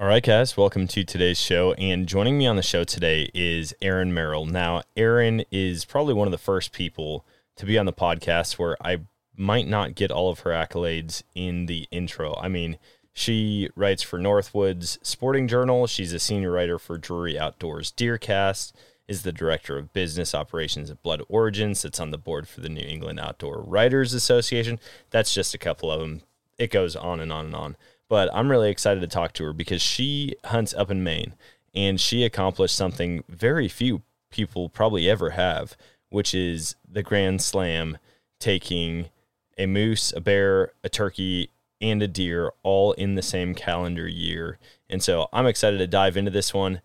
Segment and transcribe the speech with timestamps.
[0.00, 1.74] All right, guys, welcome to today's show.
[1.74, 4.46] And joining me on the show today is Erin Merrill.
[4.46, 8.78] Now, Erin is probably one of the first people to be on the podcast where
[8.82, 9.00] I
[9.36, 12.34] might not get all of her accolades in the intro.
[12.36, 12.78] I mean,
[13.12, 15.86] she writes for Northwoods Sporting Journal.
[15.86, 18.72] She's a senior writer for Drury Outdoors Deercast,
[19.06, 22.70] is the director of business operations at Blood Origins, sits on the board for the
[22.70, 24.80] New England Outdoor Writers Association.
[25.10, 26.22] That's just a couple of them.
[26.56, 27.76] It goes on and on and on.
[28.10, 31.34] But I'm really excited to talk to her because she hunts up in Maine
[31.72, 35.76] and she accomplished something very few people probably ever have,
[36.08, 37.98] which is the Grand Slam
[38.40, 39.10] taking
[39.56, 44.58] a moose, a bear, a turkey, and a deer all in the same calendar year.
[44.88, 46.80] And so I'm excited to dive into this one.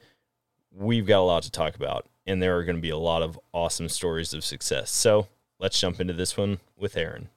[0.72, 3.23] We've got a lot to talk about, and there are going to be a lot
[3.23, 4.92] of awesome stories of success.
[4.92, 5.28] So
[5.60, 7.30] let's jump into this one with Erin.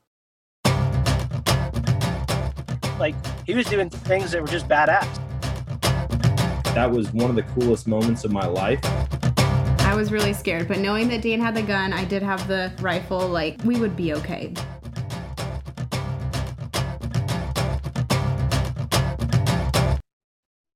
[2.98, 3.14] Like
[3.46, 5.06] he was doing things that were just badass.
[6.74, 8.80] That was one of the coolest moments of my life.
[9.80, 12.72] I was really scared, but knowing that Dan had the gun, I did have the
[12.80, 14.52] rifle, like we would be okay.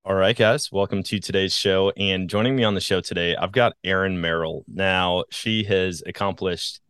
[0.05, 1.91] All right, guys, welcome to today's show.
[1.97, 4.65] And joining me on the show today, I've got Erin Merrill.
[4.69, 6.81] Now, she has accomplished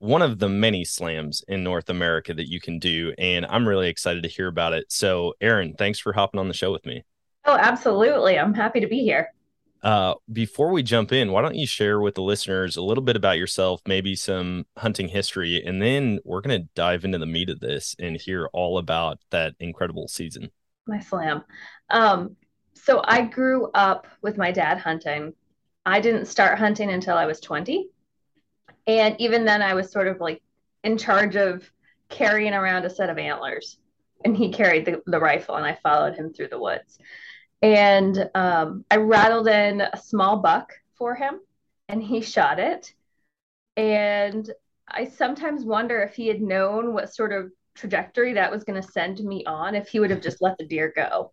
[0.00, 3.88] one of the many slams in North America that you can do, and I'm really
[3.88, 4.90] excited to hear about it.
[4.90, 7.04] So, Erin, thanks for hopping on the show with me.
[7.44, 8.38] Oh, absolutely.
[8.38, 9.32] I'm happy to be here.
[9.82, 13.16] Uh, before we jump in, why don't you share with the listeners a little bit
[13.16, 17.50] about yourself, maybe some hunting history, and then we're going to dive into the meat
[17.50, 20.50] of this and hear all about that incredible season.
[20.86, 21.44] My slam.
[21.90, 22.36] Um,
[22.74, 25.34] so I grew up with my dad hunting.
[25.84, 27.90] I didn't start hunting until I was 20.
[28.98, 30.42] And even then, I was sort of like
[30.82, 31.70] in charge of
[32.08, 33.78] carrying around a set of antlers.
[34.24, 36.98] And he carried the, the rifle, and I followed him through the woods.
[37.62, 41.40] And um, I rattled in a small buck for him,
[41.88, 42.92] and he shot it.
[43.76, 44.50] And
[44.88, 48.88] I sometimes wonder if he had known what sort of trajectory that was going to
[48.90, 51.32] send me on if he would have just let the deer go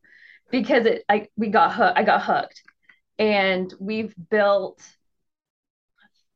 [0.51, 2.61] because it I we got hooked I got hooked
[3.17, 4.81] and we've built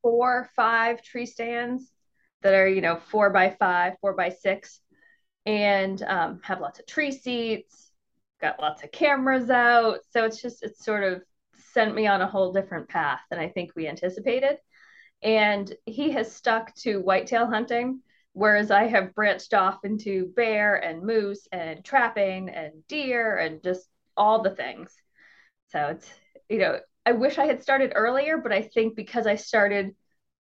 [0.02, 1.92] four five tree stands
[2.42, 4.80] that are you know four by five four by six
[5.46, 7.92] and um, have lots of tree seats
[8.42, 10.00] got lots of cameras out.
[10.10, 11.22] So it's just it's sort of
[11.74, 14.58] sent me on a whole different path than i think we anticipated.
[15.22, 18.02] And he has stuck to whitetail hunting
[18.34, 23.88] whereas i have branched off into bear and moose and trapping and deer and just
[24.18, 24.94] all the things.
[25.70, 26.10] So it's
[26.50, 29.96] you know i wish i had started earlier but i think because i started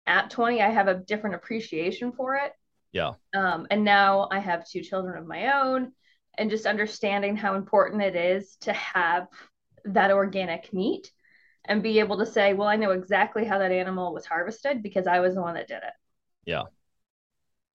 [0.08, 2.52] at 20 i have a different appreciation for it.
[2.92, 3.14] Yeah.
[3.34, 5.94] Um, and now i have two children of my own
[6.38, 9.28] and just understanding how important it is to have
[9.86, 11.12] that organic meat
[11.66, 15.08] and be able to say well i know exactly how that animal was harvested because
[15.08, 15.94] i was the one that did it.
[16.46, 16.64] Yeah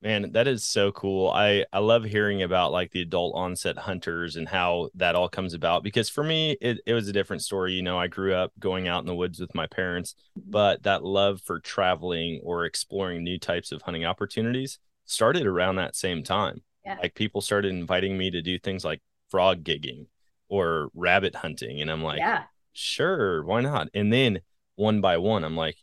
[0.02, 1.30] Man, that is so cool.
[1.30, 5.54] I I love hearing about like the adult onset hunters and how that all comes
[5.54, 7.72] about because for me it, it was a different story.
[7.72, 11.02] You know, I grew up going out in the woods with my parents, but that
[11.02, 16.62] love for traveling or exploring new types of hunting opportunities started around that same time.
[16.84, 16.98] Yeah.
[17.02, 20.06] Like people started inviting me to do things like frog gigging
[20.48, 22.44] or rabbit hunting and I'm like, yeah
[22.76, 23.88] sure, why not?
[23.94, 24.40] And then
[24.76, 25.76] one by one I'm like,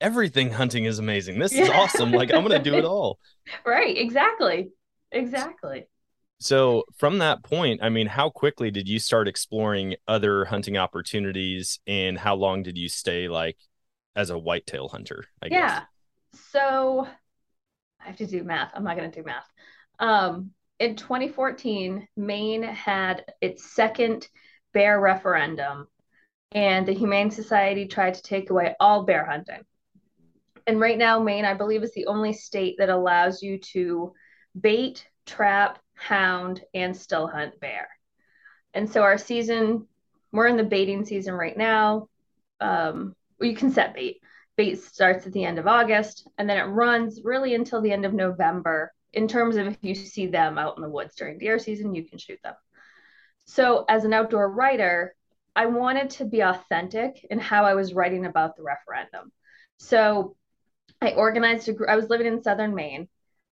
[0.00, 1.38] everything hunting is amazing.
[1.38, 2.12] This is awesome.
[2.14, 3.18] Like I'm gonna do it all.
[3.66, 4.70] right exactly
[5.12, 5.86] exactly
[6.40, 11.80] So from that point, I mean, how quickly did you start exploring other hunting opportunities
[11.86, 13.58] and how long did you stay like
[14.16, 15.26] as a whitetail hunter?
[15.42, 15.70] I yeah guess.
[15.70, 15.84] Yeah.
[16.52, 17.08] So
[18.00, 19.46] i have to do math i'm not going to do math
[20.00, 20.50] um,
[20.80, 24.28] in 2014 maine had its second
[24.72, 25.86] bear referendum
[26.52, 29.62] and the humane society tried to take away all bear hunting
[30.66, 34.12] and right now maine i believe is the only state that allows you to
[34.58, 37.88] bait trap hound and still hunt bear.
[38.72, 39.86] And so our season
[40.32, 42.08] we're in the baiting season right now.
[42.60, 44.20] Um, you can set bait.
[44.56, 48.04] Bait starts at the end of august and then it runs really until the end
[48.04, 48.92] of november.
[49.12, 52.08] In terms of if you see them out in the woods during deer season you
[52.08, 52.54] can shoot them.
[53.46, 55.14] So as an outdoor writer
[55.56, 59.30] I wanted to be authentic in how I was writing about the referendum.
[59.78, 60.36] So
[61.04, 61.90] I organized a group.
[61.90, 63.08] I was living in southern Maine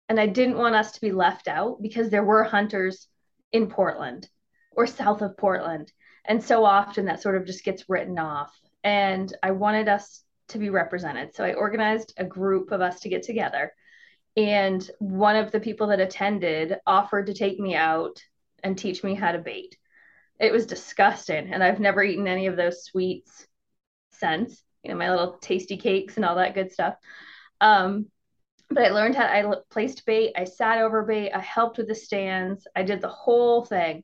[0.08, 3.08] and I didn't want us to be left out because there were hunters
[3.52, 4.28] in Portland
[4.72, 5.92] or south of Portland.
[6.26, 8.56] And so often that sort of just gets written off.
[8.84, 11.36] And I wanted us to be represented.
[11.36, 13.74] So I organized a group of us to get together.
[14.38, 18.22] And one of the people that attended offered to take me out
[18.64, 19.78] and teach me how to bait.
[20.40, 21.52] It was disgusting.
[21.52, 23.48] And I've never eaten any of those sweets
[24.12, 26.96] since, you know, my little Tastykakes and all that good stuff.
[27.62, 28.08] Um,
[28.70, 31.96] but I learned how I placed bait, I sat over bait, I helped with the
[31.96, 34.04] stands, I did the whole thing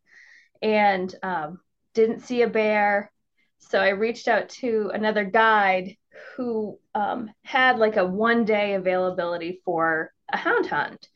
[0.62, 1.60] and um,
[1.94, 3.12] didn't see a bear.
[3.60, 5.96] So I reached out to another guide
[6.36, 11.08] who um, had like a one day availability for a hound hunt.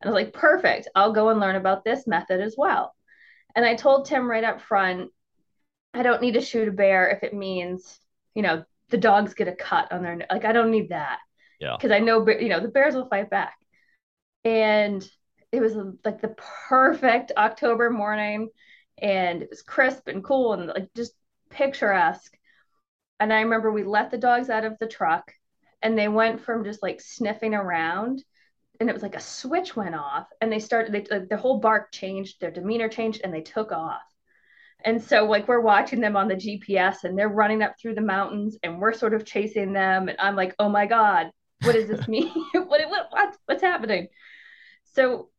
[0.00, 2.94] And I was like, perfect, I'll go and learn about this method as well.
[3.54, 5.10] And I told Tim right up front,
[5.94, 7.98] I don't need to shoot a bear if it means,
[8.34, 11.18] you know, the dogs get a cut on their, like, I don't need that.
[11.60, 11.76] Yeah.
[11.76, 13.56] Because I know, you know, the bears will fight back.
[14.44, 15.06] And
[15.52, 15.74] it was
[16.04, 16.34] like the
[16.68, 18.50] perfect October morning
[18.98, 21.12] and it was crisp and cool and like just
[21.50, 22.32] picturesque.
[23.20, 25.32] And I remember we let the dogs out of the truck
[25.82, 28.22] and they went from just like sniffing around
[28.80, 31.58] and it was like a switch went off and they started they, like, their whole
[31.60, 34.02] bark changed their demeanor changed and they took off
[34.84, 38.00] and so like we're watching them on the gps and they're running up through the
[38.00, 41.30] mountains and we're sort of chasing them and i'm like oh my god
[41.62, 42.32] what does this mean?
[42.52, 44.08] what, what, what, what's happening?
[44.94, 45.30] So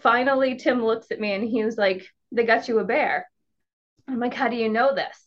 [0.00, 3.28] finally, Tim looks at me and he was like, they got you a bear.
[4.06, 5.26] I'm like, how do you know this?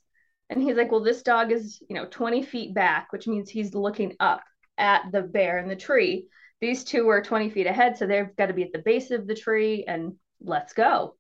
[0.50, 3.74] And he's like, well, this dog is, you know, 20 feet back, which means he's
[3.74, 4.42] looking up
[4.78, 6.28] at the bear in the tree.
[6.60, 9.28] These two are 20 feet ahead, so they've got to be at the base of
[9.28, 11.16] the tree and let's go.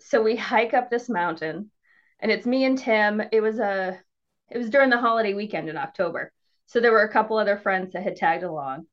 [0.00, 1.70] So we hike up this mountain
[2.20, 3.22] and it's me and Tim.
[3.32, 3.98] It was a
[4.50, 6.32] it was during the holiday weekend in October.
[6.68, 8.86] So there were a couple other friends that had tagged along.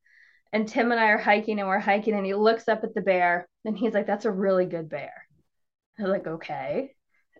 [0.54, 3.02] And Tim and I are hiking and we're hiking and he looks up at the
[3.02, 5.14] bear and he's like, that's a really good bear.
[6.00, 6.96] I'm like, okay.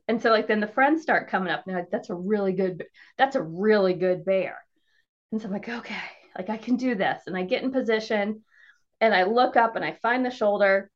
[0.10, 2.52] And so like then the friends start coming up and they're like, that's a really
[2.52, 2.84] good,
[3.18, 4.58] that's a really good bear.
[5.32, 5.96] And so I'm like, okay,
[6.38, 7.24] like I can do this.
[7.28, 8.44] And I get in position
[9.00, 10.92] and I look up and I find the shoulder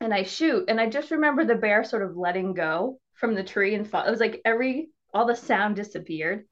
[0.00, 0.66] and I shoot.
[0.68, 4.06] And I just remember the bear sort of letting go from the tree and fall.
[4.06, 6.46] It was like every all the sound disappeared.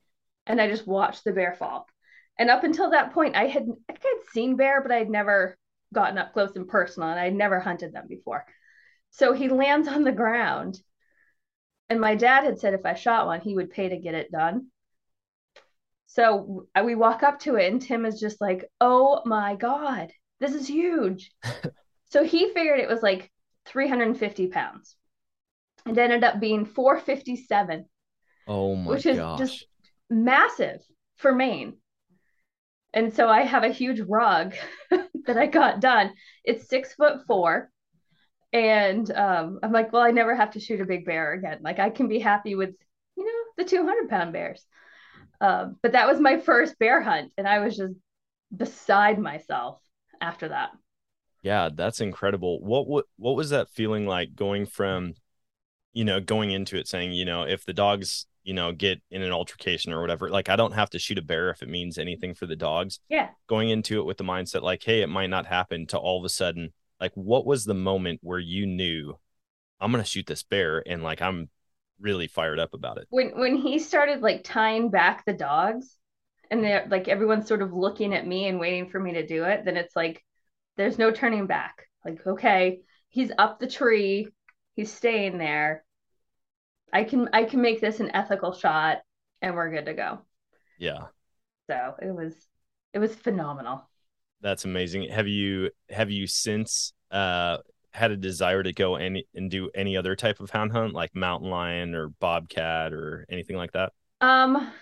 [0.47, 1.87] And I just watched the bear fall.
[2.39, 5.57] And up until that point, I had I I'd seen bear, but I'd never
[5.95, 8.45] gotten up close and personal, and I'd never hunted them before.
[9.11, 10.81] So he lands on the ground,
[11.89, 14.31] and my dad had said if I shot one, he would pay to get it
[14.31, 14.71] done.
[16.07, 20.55] So we walk up to it, and Tim is just like, "Oh my god, this
[20.55, 21.31] is huge!"
[22.07, 23.31] so he figured it was like
[23.67, 24.97] 350 pounds.
[25.87, 27.87] It ended up being 457.
[28.49, 29.39] Oh my which is gosh.
[29.39, 29.67] just
[30.11, 30.83] massive
[31.17, 31.79] for Maine.
[32.97, 34.55] And so I have a huge rug
[35.27, 36.15] that I got done.
[36.45, 37.71] It's six foot four.
[38.55, 41.59] And um, I'm like, well, I never have to shoot a big bear again.
[41.61, 42.75] Like I can be happy with,
[43.15, 44.65] you know, the 200 pound bears.
[45.43, 47.33] Um, but that was my first bear hunt.
[47.37, 47.97] And I was just
[48.57, 49.79] beside myself
[50.23, 50.71] after that.
[51.43, 52.61] Yeah, that's incredible.
[52.61, 55.15] What what what was that feeling like going from,
[55.93, 59.23] you know, going into it saying, you know, if the dogs you know, get in
[59.23, 60.31] an altercation or whatever.
[60.31, 63.01] Like, I don't have to shoot a bear if it means anything for the dogs.
[63.09, 63.31] Yeah.
[63.49, 66.25] Going into it with the mindset, like, hey, it might not happen to all of
[66.25, 69.19] a sudden, like, what was the moment where you knew
[69.81, 71.51] I'm going to shoot this bear and like I'm
[72.01, 73.09] really fired up about it?
[73.11, 75.97] When, when he started like tying back the dogs
[76.49, 79.43] and they're like everyone's sort of looking at me and waiting for me to do
[79.43, 80.25] it, then it's like,
[80.77, 81.89] there's no turning back.
[82.05, 82.79] Like, okay,
[83.09, 84.29] he's up the tree,
[84.77, 85.83] he's staying there
[86.93, 89.03] I can I can make this an ethical shot
[89.43, 90.21] and we're good to go.
[90.79, 91.07] Yeah.
[91.69, 92.49] So it was
[92.93, 93.89] it was phenomenal.
[94.41, 95.09] That's amazing.
[95.11, 97.59] Have you have you since uh
[97.93, 101.15] had a desire to go any and do any other type of hound hunt like
[101.15, 103.93] mountain lion or bobcat or anything like that?
[104.21, 104.73] Um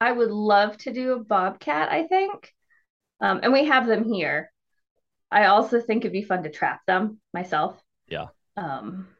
[0.00, 2.52] I would love to do a bobcat, I think.
[3.20, 4.52] Um and we have them here.
[5.30, 7.82] I also think it'd be fun to trap them myself.
[8.08, 8.28] Yeah.
[8.56, 9.13] Um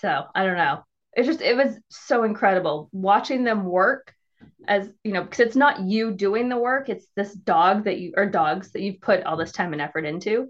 [0.00, 0.84] so I don't know.
[1.16, 4.14] It just it was so incredible watching them work
[4.66, 8.12] as you know because it's not you doing the work it's this dog that you
[8.16, 10.48] or dogs that you've put all this time and effort into.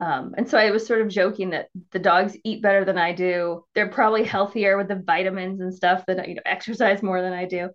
[0.00, 3.12] Um, and so i was sort of joking that the dogs eat better than i
[3.12, 3.64] do.
[3.74, 7.44] They're probably healthier with the vitamins and stuff that you know exercise more than i
[7.46, 7.70] do.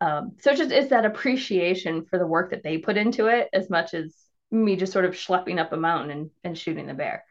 [0.00, 3.48] Um, so it's just it's that appreciation for the work that they put into it
[3.52, 4.16] as much as
[4.50, 7.24] me just sort of schlepping up a mountain and, and shooting the bear.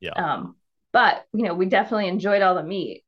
[0.00, 0.12] Yeah.
[0.12, 0.56] Um,
[0.98, 3.04] but you know we definitely enjoyed all the meat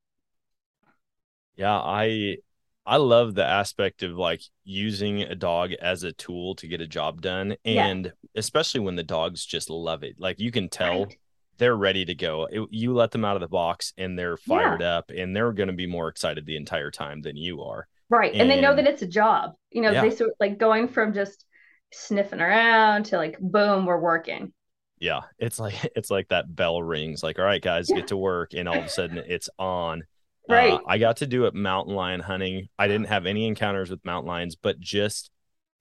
[1.57, 2.39] Yeah, I
[2.87, 6.87] I love the aspect of like using a dog as a tool to get a
[6.87, 7.87] job done Yeah.
[7.87, 10.17] and especially when the dogs just love it.
[10.19, 11.19] Like you can tell Right.
[11.59, 12.47] they're ready to go.
[12.51, 15.69] It- you let them out of the box and they're fired up and they're going
[15.69, 17.87] to be more excited the entire time than you are.
[18.09, 18.33] Right.
[18.35, 19.55] And, they know that it's a job.
[19.71, 20.03] You know, Yeah.
[20.03, 21.45] they sort of like going from just
[21.93, 24.53] sniffing around to like, boom, we're working.
[25.01, 27.97] Yeah, it's like it's like that bell rings like all right guys, Yeah.
[27.97, 30.05] get to work and all of a sudden it's on.
[30.49, 30.73] Right.
[30.73, 32.69] Uh, I got to do it mountain lion hunting.
[32.79, 35.31] I didn't have any encounters with mountain lions, but just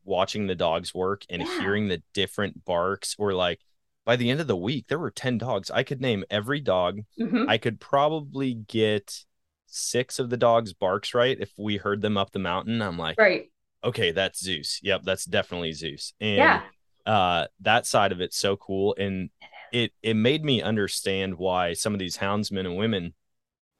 [0.06, 1.60] watching the dogs work and Yeah.
[1.60, 3.60] hearing the different barks or like
[4.06, 5.70] by the end of the week there were 10 dogs.
[5.70, 7.02] I could name every dog.
[7.20, 7.48] Mhm.
[7.50, 9.26] I could probably get
[9.68, 12.82] 6 of the dogs barks right if we heard them up the mountain.
[12.82, 13.52] I'm like, Right.
[13.84, 14.80] okay, that's Zeus.
[14.82, 16.14] Yep, that's definitely Zeus.
[16.22, 16.62] And Yeah.
[17.10, 18.96] Uh that side of it's so cool.
[19.00, 19.30] And
[19.72, 23.14] it it made me understand why some of these houndsmen and women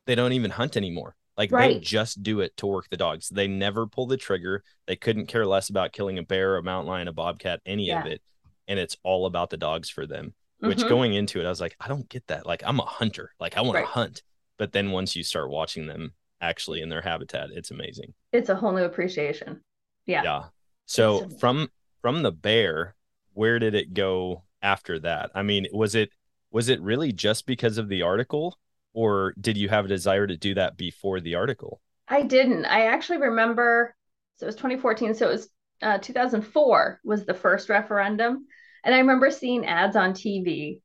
[0.08, 1.16] they don't even hunt anymore.
[1.38, 3.30] Like they just do it to work the dogs.
[3.30, 4.64] They never pull the trigger.
[4.88, 8.06] They couldn't care less about killing a bear a mountain lion a bobcat any of
[8.06, 8.22] it.
[8.68, 10.90] And it's all about the dogs for them which Mhm.
[10.90, 12.46] going into it i was like i don't get that.
[12.46, 13.32] Like i'm a hunter.
[13.40, 13.86] Like i want Right.
[13.86, 14.24] to hunt.
[14.58, 18.14] But then once you start watching them actually in their habitat it's amazing.
[18.34, 19.62] It's a whole new appreciation.
[20.06, 20.24] Yeah.
[20.24, 20.44] yeah.
[20.88, 21.70] So from
[22.02, 22.96] from the bear,
[23.40, 25.32] where did it go after that?
[25.34, 26.10] I mean, was it
[26.52, 28.60] was it really just because of the article
[28.94, 31.80] or did you have a desire to do that before the article?
[32.06, 32.66] I didn't.
[32.66, 33.96] I actually remember,
[34.36, 35.14] so it was 2014.
[35.14, 35.50] So it was
[35.82, 38.46] uh, 2004 was the first referendum.
[38.84, 40.82] And I remember seeing ads on TV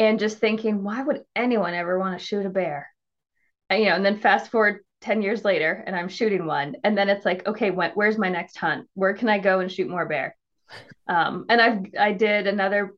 [0.00, 2.88] and just thinking, why would anyone ever want to shoot a bear?
[3.70, 6.74] And, you know, and then fast forward 10 years later and I'm shooting one.
[6.82, 8.88] And then it's like, okay, when, where's my next hunt?
[8.94, 10.34] Where can I go and shoot more bear?
[11.06, 12.94] Um, and I've, I did another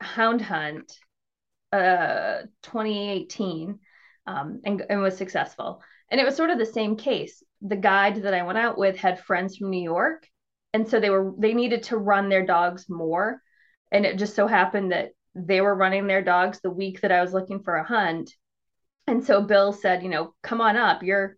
[0.00, 0.92] hound hunt,
[1.72, 3.78] uh, 2018,
[4.26, 5.82] um, and, and was successful.
[6.10, 7.42] And it was sort of the same case.
[7.62, 10.26] The guide that I went out with had friends from New York.
[10.72, 13.40] And so they were, they needed to run their dogs more.
[13.90, 17.22] And it just so happened that they were running their dogs the week that I
[17.22, 18.32] was looking for a hunt.
[19.06, 21.02] And so Bill said, you know, come on up.
[21.02, 21.36] You're,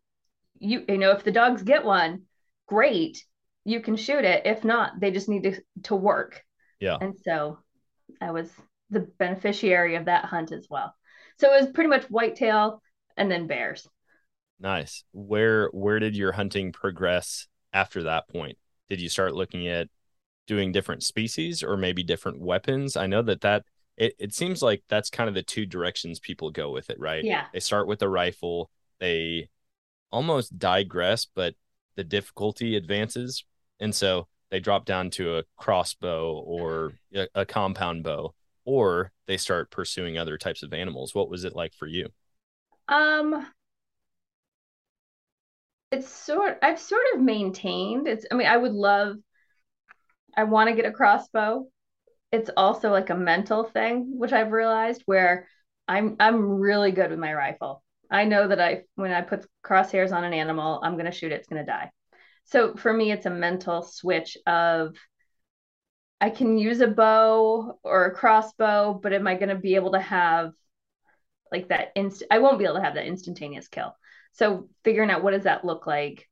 [0.59, 2.23] you, you know, if the dogs get one,
[2.67, 3.25] great,
[3.65, 4.47] you can shoot it.
[4.47, 6.43] If not, they just need to, to work.
[6.81, 6.97] Yeah.
[7.01, 7.59] And so
[8.21, 8.51] I was
[8.91, 10.95] the beneficiary of that hunt as well.
[11.39, 12.83] So it was pretty much whitetail
[13.17, 13.87] and then bears.
[14.61, 15.05] Nice.
[15.13, 18.59] Where where did your hunting progress after that point?
[18.89, 19.89] Did you start looking at
[20.47, 22.97] doing different species or maybe different weapons?
[22.97, 23.65] I know that that
[23.97, 27.23] it, it seems like that's kind of the two directions people go with it, right?
[27.25, 27.47] Yeah.
[27.53, 29.49] They start with a rifle, they
[30.11, 31.55] almost digress, but
[31.99, 33.45] the difficulty advances.
[33.81, 39.37] And so they drop down to a crossbow or a, a compound bow, or they
[39.37, 41.13] start pursuing other types of animals.
[41.13, 42.09] What was it like for you?
[42.87, 43.45] Um,
[45.91, 49.17] it's sort I've sort of maintained it's I mean I would love
[50.37, 51.67] I want to get a crossbow.
[52.31, 55.49] It's also like a mental thing, which I've realized where
[55.89, 57.83] I'm I'm really good with my rifle.
[58.11, 61.37] I know that I when I put crosshairs on an animal, I'm gonna shoot it,
[61.37, 61.91] it's gonna die.
[62.45, 64.97] So for me, it's a mental switch of
[66.21, 70.01] I can use a bow or a crossbow, but am I gonna be able to
[70.01, 70.53] have
[71.53, 73.97] like that inst I won't be able to have that instantaneous kill.
[74.33, 76.29] So figuring out what does that look like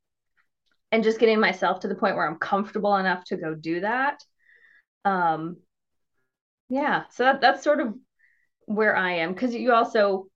[0.93, 4.21] and just getting myself to the point where I'm comfortable enough to go do that.
[5.05, 5.59] Um
[6.69, 7.95] yeah, so that, that's sort of
[8.67, 10.27] where I am because you also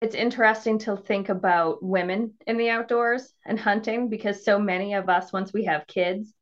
[0.00, 5.08] it's interesting to think about women in the outdoors and hunting because so many of
[5.08, 6.34] us once we have kids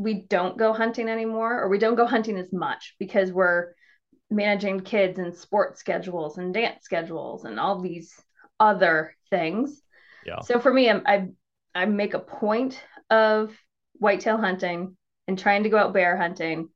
[0.00, 3.72] we don't go hunting anymore or we don't go hunting as much because we're
[4.30, 8.14] managing kids and sports schedules and dance schedules and all these
[8.58, 9.82] other things.
[10.24, 10.40] Yeah.
[10.40, 11.28] So for me, I'm, I
[11.74, 13.54] I make a point of
[13.94, 14.96] whitetail hunting
[15.28, 16.70] and trying to go out bear hunting,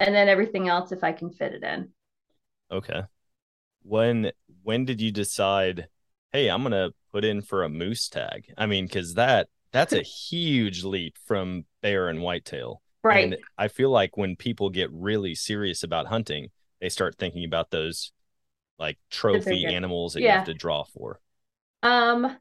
[0.00, 1.90] and then everything else if I can fit it in.
[2.70, 3.02] Okay.
[3.82, 4.32] When
[4.68, 5.88] when did you decide,
[6.30, 8.52] hey, I'm gonna put in for a moose tag?
[8.58, 12.82] I mean, because that that's a huge leap from bear and whitetail.
[13.02, 13.24] Right.
[13.24, 16.48] And I feel like when people get really serious about hunting,
[16.82, 18.12] they start thinking about those
[18.78, 21.18] like trophy animals that you have to draw for.
[21.82, 22.36] Um,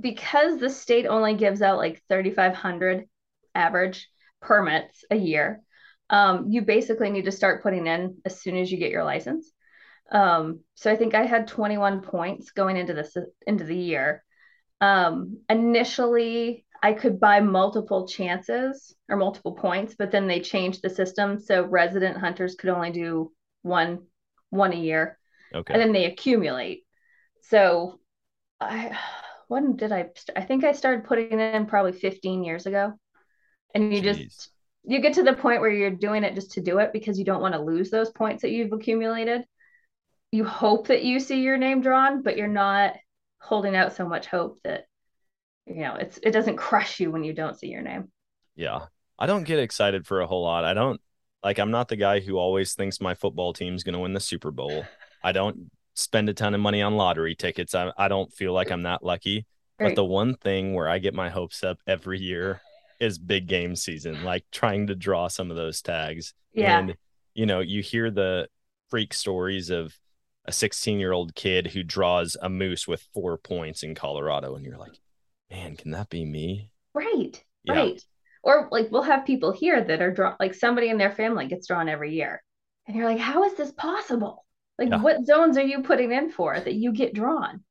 [0.00, 3.04] because the state only gives out like 3,500
[3.54, 4.08] average
[4.40, 5.60] permits a year,
[6.08, 9.52] um, you basically need to start putting in as soon as you get your license.
[10.10, 14.24] Um, so I think I had 21 points going into this into the year.
[14.80, 20.90] Um, initially, I could buy multiple chances or multiple points, but then they changed the
[20.90, 24.00] system so resident hunters could only do one
[24.48, 25.18] one a year
[25.54, 25.74] Okay.
[25.74, 26.84] and then they accumulate.
[27.42, 28.00] So
[28.60, 28.98] I
[29.48, 30.10] when did I?
[30.36, 32.94] I think I started putting it in probably 15 years ago.
[33.74, 34.14] And you Jeez.
[34.14, 34.50] just
[34.84, 37.24] you get to the point where you're doing it just to do it because you
[37.24, 39.44] don't want to lose those points that you've accumulated.
[40.32, 42.94] You hope that you see your name drawn, but you're not
[43.38, 44.86] holding out so much hope that
[45.66, 48.10] you know it's it doesn't crush you when you don't see your name.
[48.54, 48.86] Yeah.
[49.18, 50.64] I don't get excited for a whole lot.
[50.64, 51.00] I don't
[51.42, 54.20] like I'm not the guy who always thinks my football team's going to win the
[54.20, 54.84] Super Bowl.
[55.22, 57.74] I don't spend a ton of money on lottery tickets.
[57.74, 59.46] I I don't feel like I'm that lucky.
[59.78, 62.60] But the one thing where I get my hopes up every year
[63.00, 66.34] is big game season, like trying to draw some of those tags.
[66.52, 66.78] Yeah.
[66.78, 66.96] And
[67.32, 68.48] you know, you hear the
[68.90, 69.96] freak stories of
[70.46, 74.64] a 16 year old kid who draws a moose with four points in Colorado, and
[74.64, 74.98] you're like,
[75.50, 76.70] man, can that be me?
[76.94, 77.42] Right.
[77.64, 77.74] Yeah.
[77.74, 78.04] Right.
[78.42, 81.66] Or like we'll have people here that are drawn like somebody in their family gets
[81.66, 82.42] drawn every year.
[82.86, 84.44] And you're like, how is this possible?
[84.78, 85.02] Like Yeah.
[85.02, 87.62] what zones are you putting in for that you get drawn?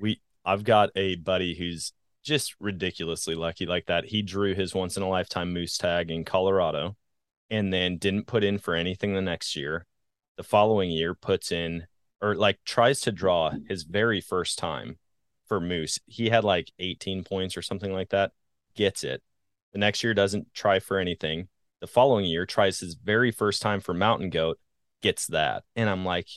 [0.00, 1.92] we I've got a buddy who's
[2.24, 4.06] just ridiculously lucky like that.
[4.06, 6.96] He drew his once in a lifetime moose tag in Colorado
[7.50, 9.84] and then didn't put in for anything the next year.
[10.40, 11.86] The following year puts in
[12.22, 14.96] or like tries to draw his very first time
[15.46, 15.98] for moose.
[16.06, 18.32] He had like 18 points or something like that.
[18.74, 19.22] Gets it.
[19.74, 21.48] The next year doesn't try for anything.
[21.82, 24.58] The following year tries his very first time for mountain goat,
[25.02, 25.64] gets that.
[25.76, 26.28] And I'm like,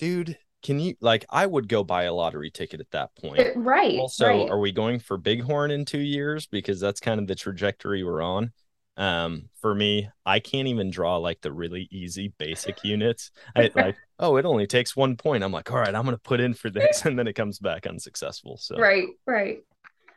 [0.00, 3.40] dude, can you like I would go buy a lottery ticket at that point.
[3.54, 4.00] Right.
[4.00, 4.50] Also, right.
[4.50, 6.48] are we going for Bighorn in two years?
[6.48, 8.50] Because that's kind of the trajectory we're on.
[8.96, 13.32] Um, for me, I can't even draw like the really easy basic units.
[13.56, 15.42] I like, oh, it only takes one point.
[15.44, 17.86] I'm like, all right, I'm gonna put in for this, and then it comes back
[17.86, 18.56] unsuccessful.
[18.58, 19.58] So Right, right.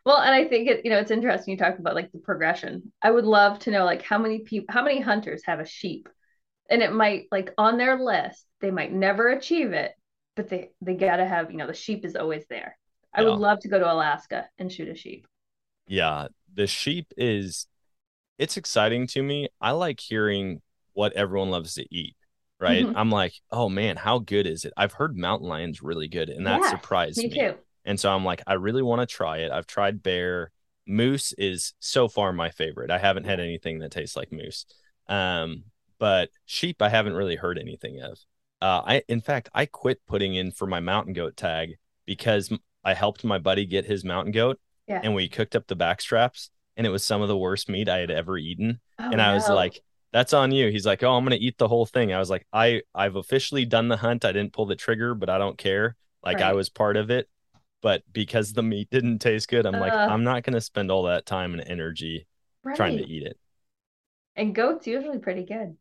[0.06, 2.92] Well, and I think it, you know, it's interesting you talk about like the progression.
[3.02, 6.10] I would love to know like how many people, how many hunters have a sheep,
[6.70, 9.94] and it might like on their list they might never achieve it,
[10.36, 12.78] but they they gotta have you know the sheep is always there.
[13.14, 13.24] I Yeah.
[13.24, 15.28] would love to go to Alaska and shoot a sheep.
[15.88, 17.68] yeah, the sheep is
[18.38, 19.50] it's exciting to me.
[19.62, 20.62] I like hearing
[20.94, 22.16] what everyone loves to eat.
[22.60, 22.86] Right.
[22.86, 22.94] Mhm.
[22.96, 24.74] I'm like, oh man, how good is it?
[24.76, 27.36] I've heard mountain lion's really good, and that Yes, surprised Me me.
[27.36, 27.54] too.
[27.86, 29.52] And so I'm like, I really want to try it.
[29.52, 30.52] I've tried bear.
[30.88, 32.90] Moose is so far my favorite.
[32.90, 34.66] I haven't had anything that tastes like moose.
[35.08, 35.66] Um,
[36.00, 38.18] but sheep, I haven't really heard anything of.
[38.62, 42.52] Uh, I, in fact, I quit putting in for my mountain goat tag because
[42.84, 45.02] I helped my buddy get his mountain goat Yeah.
[45.04, 47.90] and we cooked up the back straps and it was some of the worst meat
[47.90, 48.80] I had ever eaten.
[49.00, 49.82] Oh, and I was like,
[50.14, 50.70] that's on you.
[50.72, 52.14] He's like, oh, I'm going to eat the whole thing.
[52.14, 54.24] I was like, I, I've officially done the hunt.
[54.24, 55.96] I didn't pull the trigger, but I don't care.
[56.24, 57.30] Like I was part of it
[57.82, 60.08] but because the meat didn't taste good, I'm like, Uh.
[60.10, 62.28] I'm not going to spend all that time and energy
[62.76, 63.38] trying to eat it.
[64.36, 65.78] And goat's usually pretty good.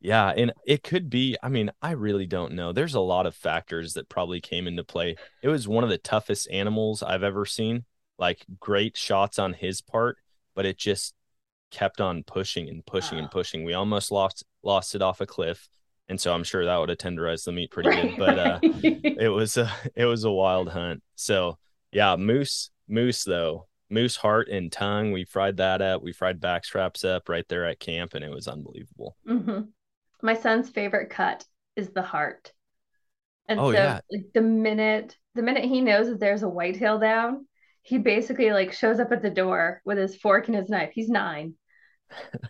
[0.00, 0.28] Yeah.
[0.28, 2.72] And it could be, I mean, I really don't know.
[2.72, 5.16] There's a lot of factors that probably came into play.
[5.42, 7.84] It was one of the toughest animals I've ever seen,
[8.18, 10.18] like great shots on his part,
[10.54, 11.14] but it just
[11.70, 13.30] kept on pushing and pushing and Ah.
[13.30, 13.64] pushing.
[13.64, 15.68] We almost lost lost it off a cliff.
[16.08, 18.16] And so I'm sure that would have tenderized the meat pretty good.
[18.18, 21.02] But uh it was a it was a wild hunt.
[21.14, 21.58] So
[21.92, 25.12] yeah, moose moose though moose heart and tongue.
[25.12, 26.02] We fried that up.
[26.02, 29.16] We fried back straps up right there at camp, and it was unbelievable.
[29.28, 29.68] Mhm.
[30.22, 31.44] My son's favorite cut
[31.76, 32.52] is the heart.
[33.48, 34.00] And Oh, so yeah.
[34.10, 37.46] like the minute the minute he knows that there's a whitetail down,
[37.82, 40.90] he basically like shows up at the door with his fork and his knife.
[40.94, 41.54] He's nine.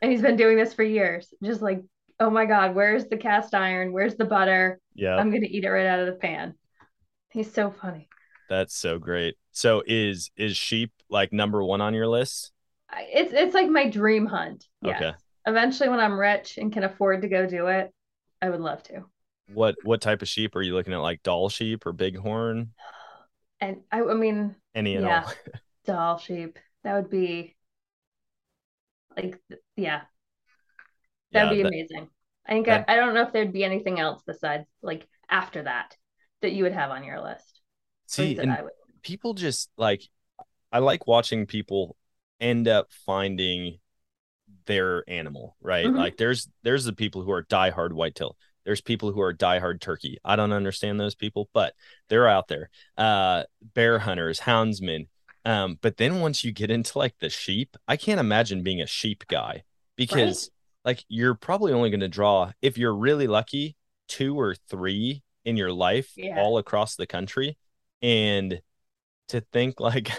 [0.03, 1.33] and he's been doing this for years.
[1.43, 1.83] Just like,
[2.21, 3.93] oh my God, where's the cast iron?
[3.93, 4.79] Where's the butter?
[4.95, 6.55] Yeah, I'm gonna eat it right out of the pan.
[7.31, 8.09] He's so funny.
[8.49, 9.37] that's so great.
[9.53, 12.53] So is is sheep like number one on your list?
[12.95, 14.67] It's it's like my dream hunt.
[14.83, 14.97] Yes.
[15.01, 15.13] Okay.
[15.47, 17.91] Eventually when I'm rich and can afford to go do it,
[18.43, 19.05] I would love to.
[19.55, 20.99] What what type of sheep are you looking at?
[21.01, 22.73] Like Dall sheep or bighorn?
[23.63, 25.23] And I, I mean, Any and Yeah.
[25.25, 25.33] all?
[25.87, 26.59] Dall sheep.
[26.83, 27.55] That would be
[29.17, 29.41] like,
[29.77, 30.03] yeah,
[31.31, 32.09] Yeah, that'd be that- amazing.
[32.45, 35.63] I think that- I, I don't know if there'd be anything else besides like after
[35.63, 35.97] that
[36.41, 37.61] that you would have on your list.
[38.07, 38.73] See, and I would.
[39.03, 40.03] people just like
[40.73, 41.97] I like watching people
[42.41, 43.79] end up finding
[44.67, 45.87] their animal, right?
[45.87, 45.97] Mhm.
[45.97, 48.37] Like there's there's the people who are diehard whitetail.
[48.65, 50.19] There's people who are diehard turkey.
[50.25, 51.75] I don't understand those people, but
[52.09, 52.71] they're out there.
[52.97, 53.45] Uh
[53.75, 55.09] bear hunters, houndsmen.
[55.45, 58.87] Um, but then once you get into like the sheep, I can't imagine being a
[58.87, 59.65] sheep guy
[59.97, 60.51] because
[60.85, 63.77] like you're probably only going to draw if you're really lucky
[64.09, 66.39] two or three in your life Yeah.
[66.39, 67.57] all across the country
[68.01, 68.61] and
[69.29, 70.11] to think like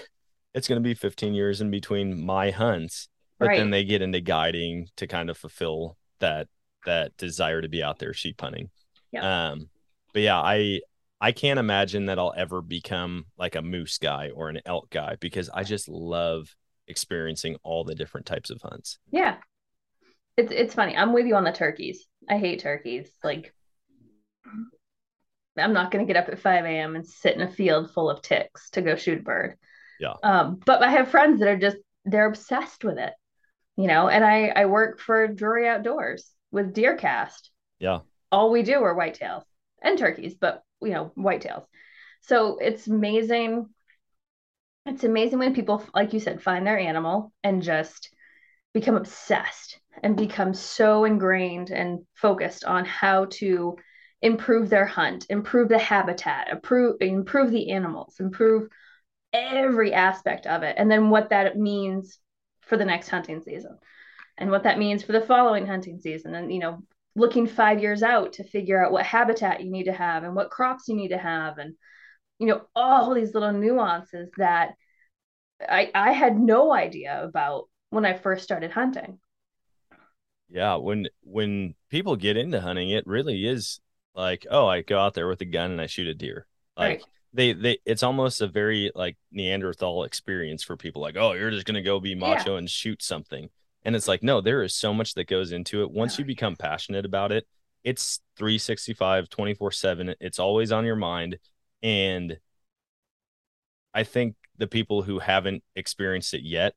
[0.54, 3.08] it's going to be 15 years in between my hunts
[3.40, 6.48] but then they get into guiding to kind of fulfill that
[6.86, 8.70] that desire to be out there sheep hunting
[9.12, 9.52] Yeah.
[9.52, 9.70] um
[10.14, 10.80] but yeah i
[11.22, 15.16] I can't imagine that I'll ever become like a moose guy or an elk guy
[15.22, 16.54] because I just love
[16.90, 18.98] experiencing all the different types of hunts.
[19.10, 19.38] Yeah.
[20.36, 20.98] It's it's funny.
[20.98, 22.06] I'm with you on the turkeys.
[22.30, 23.10] I hate turkeys.
[23.24, 23.54] Like
[25.58, 26.98] I'm not gonna get up at 5 a.m.
[26.98, 29.56] and sit in a field full of ticks to go shoot a bird.
[30.02, 30.16] Yeah.
[30.24, 33.14] Um, but I have friends that are just they're obsessed with it.
[33.78, 37.50] You know, and I I work for Drury Outdoors with DeerCast.
[37.80, 38.00] Yeah.
[38.32, 39.44] All we do are whitetails
[39.82, 41.66] and turkeys, but you know, whitetails.
[42.22, 43.68] So it's amazing.
[44.86, 48.14] It's amazing when people, like you said, find their animal and just
[48.74, 53.78] become obsessed and become so ingrained and focused on how to
[54.22, 58.70] improve their hunt, improve the habitat, improve improve the animals, improve
[59.32, 62.20] every aspect of it, and then what that means
[62.62, 63.78] for the next hunting season,
[64.38, 66.84] and what that means for the following hunting season, and you know,
[67.16, 70.52] looking five years out to figure out what habitat you need to have and what
[70.52, 71.76] crops you need to have, and
[72.40, 74.76] you know, all these little nuances that
[75.62, 79.20] I I had no idea about when I first started hunting.
[80.50, 83.80] Yeah, when when people get into hunting, it really is
[84.14, 86.48] like, oh, I go out there with a gun and I shoot a deer.
[86.78, 87.08] Like Right.
[87.34, 91.66] they they it's almost a very like Neanderthal experience for people like, oh, you're just
[91.66, 93.50] gonna go be macho and shoot something.
[93.86, 95.92] And it's like, no, there is so much that goes into it.
[95.92, 97.46] Once you become passionate about it,
[97.84, 100.16] it's 365, 24 7.
[100.20, 101.38] It's always on your mind.
[101.82, 102.40] And
[103.94, 106.76] I think the people who haven't experienced it yet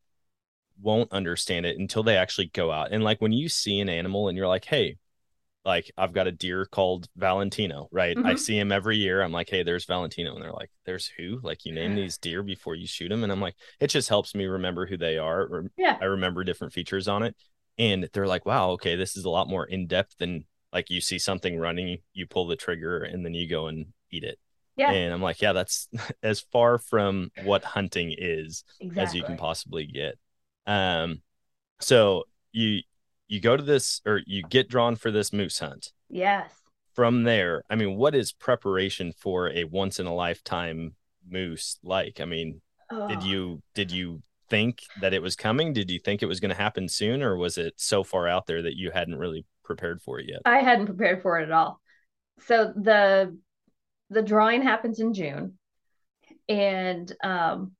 [0.81, 2.93] won't understand it until they actually go out.
[2.93, 4.97] And like when you see an animal and you're like, hey,
[5.67, 8.17] like I've got a deer called Valentino, right?
[8.25, 8.39] I Mhm.
[8.39, 9.21] see him every year.
[9.21, 10.35] I'm like, hey, there's Valentino.
[10.35, 11.41] And they're like, there's who?
[11.43, 13.25] Like you name these deer before you shoot them.
[13.25, 15.43] And I'm like, it just helps me remember who they are.
[15.43, 15.99] Or Yeah.
[16.01, 17.37] I remember different features on it.
[17.79, 21.01] And they're like, wow, okay, this is a lot more in depth than like you
[21.01, 24.39] see something running, you pull the trigger and then you go and eat it.
[24.77, 24.93] Yeah.
[24.93, 25.89] And I'm like, yeah, that's
[26.23, 29.03] as far from what hunting is Exactly.
[29.03, 30.17] as you can possibly get.
[30.67, 31.23] Um,
[31.81, 32.83] so you
[33.29, 35.93] you go to this or you get drawn for this moose hunt.
[36.09, 36.53] Yes.
[36.95, 40.95] From there, I mean, what is preparation for a once in a lifetime
[41.29, 42.21] moose like?
[42.21, 42.61] I mean,
[43.09, 43.25] did Oh.
[43.25, 45.73] you did you think that it was coming?
[45.73, 48.47] Did you think it was going to happen soon, or was it so far out
[48.47, 50.41] there that you hadn't really prepared for it yet?
[50.45, 51.81] I hadn't prepared for it at all.
[52.47, 53.37] So the
[54.09, 55.59] the drawing happens in June,
[56.49, 57.73] and um,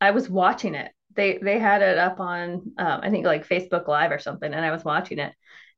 [0.00, 0.92] I was watching it.
[1.14, 4.64] They they had it up on um, I think like Facebook Live or something, and
[4.64, 5.32] I was watching it,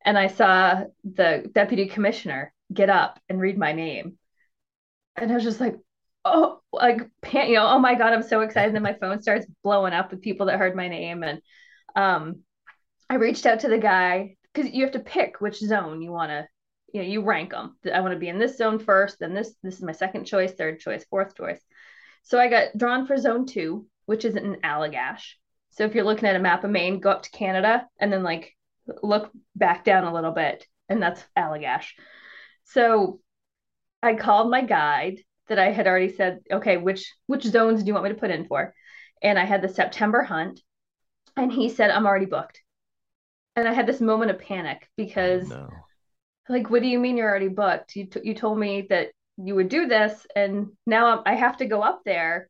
[0.05, 4.19] and I saw the deputy commissioner get up and read my name,
[5.17, 5.77] and I was just like,
[6.25, 8.69] oh, like pan, you know, oh my god, I'm so excited.
[8.69, 11.41] And then my phone starts blowing up with people that heard my name, and
[11.97, 12.41] um,
[13.09, 16.31] I reached out to the guy because you have to pick which zone you want
[16.31, 16.47] to,
[16.93, 17.77] you know, you rank them.
[17.93, 20.53] I want to be in this zone first, then this this is my second choice,
[20.53, 21.61] third choice, fourth choice.
[22.23, 25.35] So I got drawn for zone two, which is in Allagash.
[25.71, 28.23] So if you're looking at a map of Maine, go up to Canada and then
[28.23, 28.55] like
[29.03, 31.93] look back down a little bit, and that's Allagash.
[32.65, 33.21] So
[34.03, 37.95] I called my guide that I had already said, okay, which which zones do you
[37.95, 38.75] want me to put in for?
[39.23, 40.61] And I had the September hunt,
[41.37, 42.63] and he said, I'm already booked.
[43.57, 45.69] And I had this moment of panic because, no.
[46.49, 47.95] like, what do you mean you're already booked?
[47.97, 51.57] You, t- you told me that you would do this, and now I'm, I have
[51.59, 52.49] to go up there.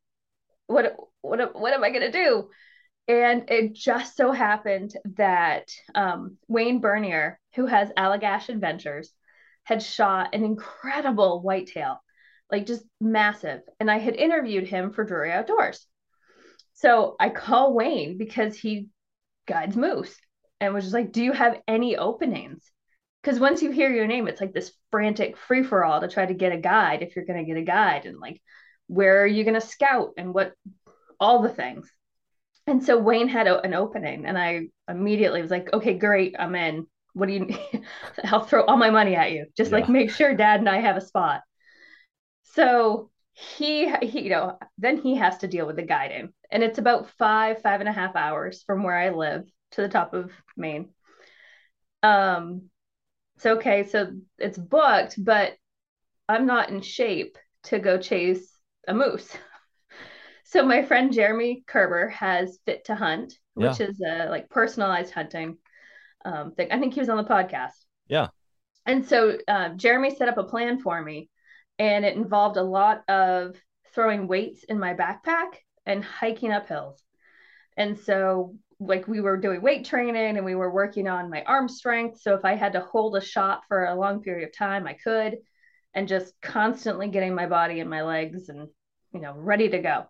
[0.66, 2.48] What, what, what am I going to do?
[3.06, 9.12] And it just so happened that um, Wayne Bernier, who has Allagash Adventures,
[9.64, 12.02] had shot an incredible whitetail,
[12.50, 13.60] like just massive.
[13.80, 15.86] And I had interviewed him for Drury Outdoors.
[16.74, 18.88] So I call Wayne because he
[19.46, 20.14] guides moose
[20.60, 22.70] and was just like, Do you have any openings?
[23.22, 26.26] Because once you hear your name, it's like this frantic free for all to try
[26.26, 28.40] to get a guide if you're going to get a guide and like,
[28.86, 30.52] where are you going to scout and what,
[31.20, 31.90] all the things.
[32.66, 36.54] And so Wayne had a, an opening, and I immediately was like, okay, great, I'm
[36.54, 36.86] in.
[37.12, 37.82] What do you,
[38.24, 39.46] I'll throw all my money at you.
[39.56, 41.42] Just like make sure dad and I have a spot.
[42.54, 46.32] So he, he, you know, then he has to deal with the guiding.
[46.50, 49.88] And it's about five, five and a half hours from where I live to the
[49.88, 50.88] top of Maine.
[52.02, 52.70] Um,
[53.38, 55.54] so okay, so it's booked, but
[56.28, 59.36] I'm not in shape to go chase a moose.
[60.44, 65.58] So my friend Jeremy Koerber has Fit to Hunt, which is a like personalized hunting
[66.24, 66.68] um, thing.
[66.70, 67.72] I think he was on the podcast.
[68.08, 68.28] Yeah.
[68.86, 71.30] And so uh, Jeremy set up a plan for me,
[71.78, 73.56] and it involved a lot of
[73.94, 77.02] throwing weights in my backpack and hiking up hills.
[77.76, 81.68] And so, like, we were doing weight training and we were working on my arm
[81.68, 82.20] strength.
[82.20, 84.94] So, if I had to hold a shot for a long period of time, I
[84.94, 85.38] could.
[85.94, 88.68] and just constantly getting my body and my legs and
[89.12, 90.06] you know ready to go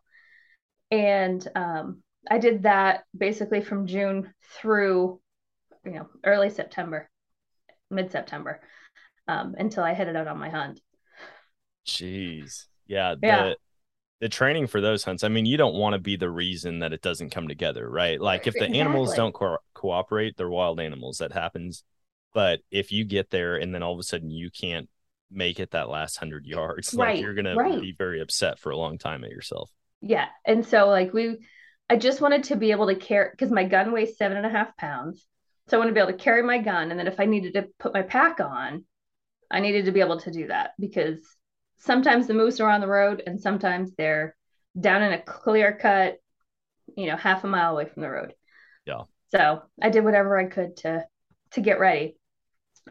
[0.90, 5.20] and um, i did that basically from june through
[5.85, 7.09] you know early september
[7.90, 8.61] mid-september
[9.29, 10.81] um, until i headed out on my hunt
[11.87, 12.66] Jeez.
[12.87, 13.14] Yeah.
[13.14, 13.55] The, Yeah.
[14.20, 16.92] the training for those hunts, I mean, you don't want to be the reason that
[16.92, 18.20] it doesn't come together, right?
[18.20, 21.18] Like if the animals don't co- cooperate, they're wild animals.
[21.18, 21.85] That happens.
[22.33, 24.88] But if you get there and then all of a sudden you can't
[25.31, 27.81] make it that last hundred yards, like you're gonna right.
[27.81, 29.70] be very upset for a long time at yourself.
[30.05, 30.27] Yeah.
[30.45, 31.38] And so like we
[31.88, 34.51] I just wanted to be able to carry because my gun weighs seven and a
[34.51, 35.27] half pounds.
[35.69, 36.90] So I want to be able to carry my gun.
[36.90, 38.85] And then if I needed to put my pack on,
[39.51, 41.21] I needed to be able to do that because
[41.79, 44.37] sometimes the moose are on the road and sometimes they're
[44.79, 46.19] down in a clear cut,
[46.97, 48.35] you know, half a mile away from the road.
[48.87, 49.03] Yeah.
[49.35, 51.07] So I did whatever I could to
[51.53, 52.17] to get ready.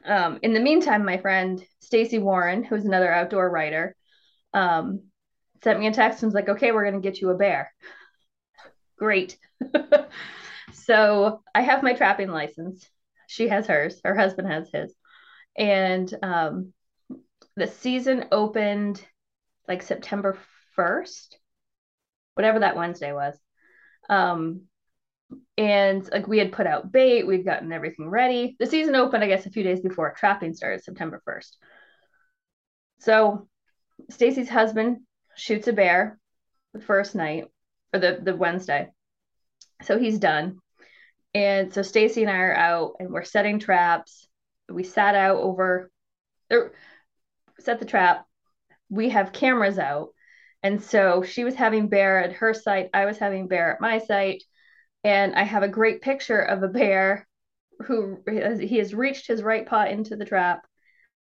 [0.04, 3.96] Um, in the meantime, my friend Stacy Warren, who's another outdoor writer,
[4.54, 5.04] um,
[5.64, 7.74] sent me a text and was like, okay, we're going to get you a bear.
[8.98, 9.38] Great.
[10.74, 12.88] so I have my trapping license.
[13.28, 14.00] She has hers.
[14.04, 14.94] Her husband has his.
[15.58, 16.74] And um,
[17.56, 19.04] the season opened
[19.68, 20.38] like September
[20.78, 21.36] 1st,
[22.36, 23.38] whatever that Wednesday was.
[24.10, 24.64] Um,
[25.58, 28.56] and like we had put out bait, we'd gotten everything ready.
[28.60, 31.52] The season opened, I guess, a few days before trapping started, September 1st.
[33.00, 33.48] So
[34.10, 35.00] Stacy's husband
[35.36, 36.20] shoots a bear
[36.74, 37.46] the first night
[37.94, 38.90] or the, the Wednesday.
[39.84, 40.60] So he's done.
[41.34, 44.28] And so Stacy and I are out and we're setting traps.
[44.70, 45.92] We sat out over
[46.52, 46.74] or
[47.60, 48.26] set the trap.
[48.90, 50.10] We have cameras out.
[50.62, 52.90] And so she was having bear at her site.
[52.94, 54.44] I was having bear at my site.
[55.04, 57.28] And I have a great picture of a bear
[57.86, 60.66] who he has reached his right paw into the trap.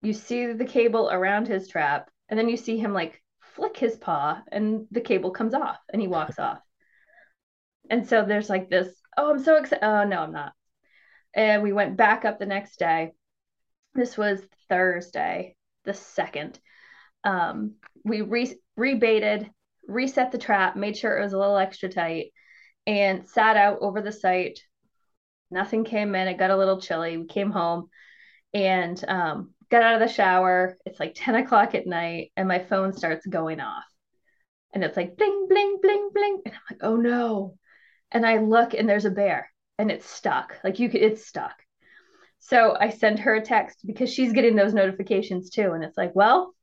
[0.02, 3.19] You see the cable around his trap, and then you see him like
[3.54, 6.60] flick his paw, and the cable comes off, and he walks off.
[7.88, 9.84] And so there's like this, oh, I'm so excited.
[9.84, 10.52] Oh, no, I'm not.
[11.34, 13.12] And we went back up the next day.
[13.94, 16.60] This was Thursday, the second.
[17.24, 19.50] Um, we re- rebaited,
[19.86, 22.32] reset the trap, made sure it was a little extra tight,
[22.86, 24.60] and sat out over the site.
[25.50, 26.28] Nothing came in.
[26.28, 27.16] It got a little chilly.
[27.16, 27.88] We came home
[28.54, 30.76] and um, got out of the shower.
[30.84, 33.84] It's like 10 o'clock at night, and my phone starts going off.
[34.72, 36.42] And it's like bling, bling, bling, bling.
[36.44, 37.56] And I'm like, oh no.
[38.10, 40.58] And I look, and there's a bear, and it's stuck.
[40.64, 41.54] Like you could, it's stuck.
[42.40, 45.72] So I send her a text because she's getting those notifications too.
[45.72, 46.54] And it's like, well,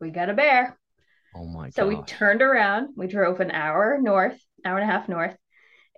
[0.00, 0.78] we got a bear.
[1.34, 1.74] Oh my God.
[1.74, 2.90] So we turned around.
[2.96, 5.36] We drove an hour north, hour and a half north.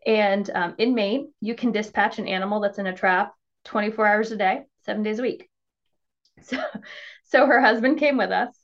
[0.06, 3.34] And um, in Maine, you can dispatch an animal that's in a trap
[3.64, 5.48] 24 hours a day, seven days a week.
[6.42, 6.58] So,
[7.24, 8.54] so her husband came with us,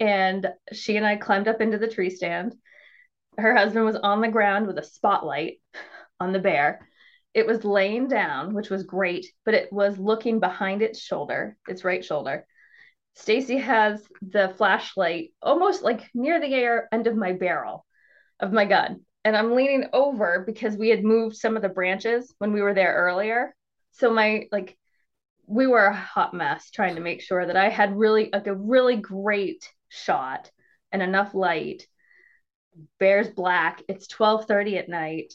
[0.00, 2.54] and she and I climbed up into the tree stand.
[3.36, 5.60] Her husband was on the ground with a spotlight
[6.20, 6.88] on the bear.
[7.34, 11.84] It was laying down, which was great, but it was looking behind its shoulder, its
[11.84, 12.46] right shoulder.
[13.14, 17.84] Stacy has the flashlight almost like near the end of my barrel
[18.40, 19.04] of my gun.
[19.24, 22.74] And I'm leaning over because we had moved some of the branches when we were
[22.74, 23.54] there earlier.
[23.92, 24.78] So my like
[25.48, 28.54] we were a hot mess trying to make sure that I had really like a
[28.54, 30.50] really great shot
[30.92, 31.86] and enough light.
[32.98, 33.82] Bear's black.
[33.88, 35.34] It's 12:30 at night.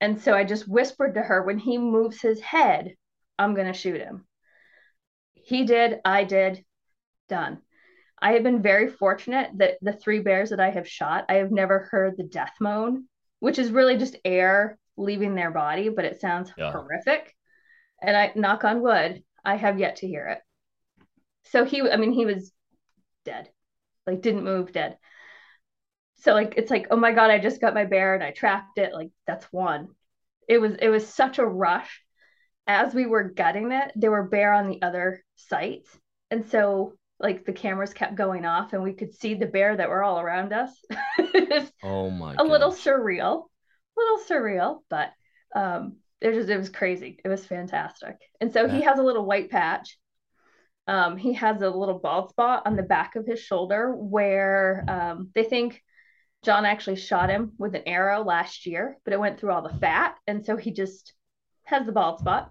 [0.00, 2.94] And so I just whispered to her when he moves his head,
[3.38, 4.26] I'm going to shoot him.
[5.34, 6.64] He did, I did,
[7.28, 7.60] done.
[8.20, 11.50] I have been very fortunate that the three bears that I have shot, I have
[11.50, 13.08] never heard the death moan,
[13.40, 16.70] which is really just air leaving their body, but it sounds Yeah.
[16.70, 17.34] horrific.
[18.04, 20.40] And I knock on wood, I have yet to hear it.
[21.44, 22.52] So he, I mean, he was
[23.24, 23.50] dead,
[24.06, 24.98] like didn't move, dead.
[26.16, 28.78] So like it's like, oh my god, I just got my bear and I trapped
[28.78, 28.92] it.
[28.92, 29.88] Like that's one.
[30.48, 32.02] It was it was such a rush.
[32.66, 35.90] As we were gutting it, there were bear on the other sites,
[36.30, 39.90] and so like the cameras kept going off, and we could see the bear that
[39.90, 40.72] were all around us.
[41.84, 42.74] Oh my a little gosh.
[42.74, 43.46] surreal,
[43.96, 45.12] little surreal, but
[45.54, 47.20] um, it was it was crazy.
[47.22, 48.16] It was fantastic.
[48.40, 49.98] And so he has a little white patch.
[50.86, 55.30] Um, he has a little bald spot on the back of his shoulder where um,
[55.34, 55.82] they think
[56.42, 59.78] John actually shot him with an arrow last year, but it went through all the
[59.78, 61.12] fat, and so he just
[61.64, 62.50] has the bald spot.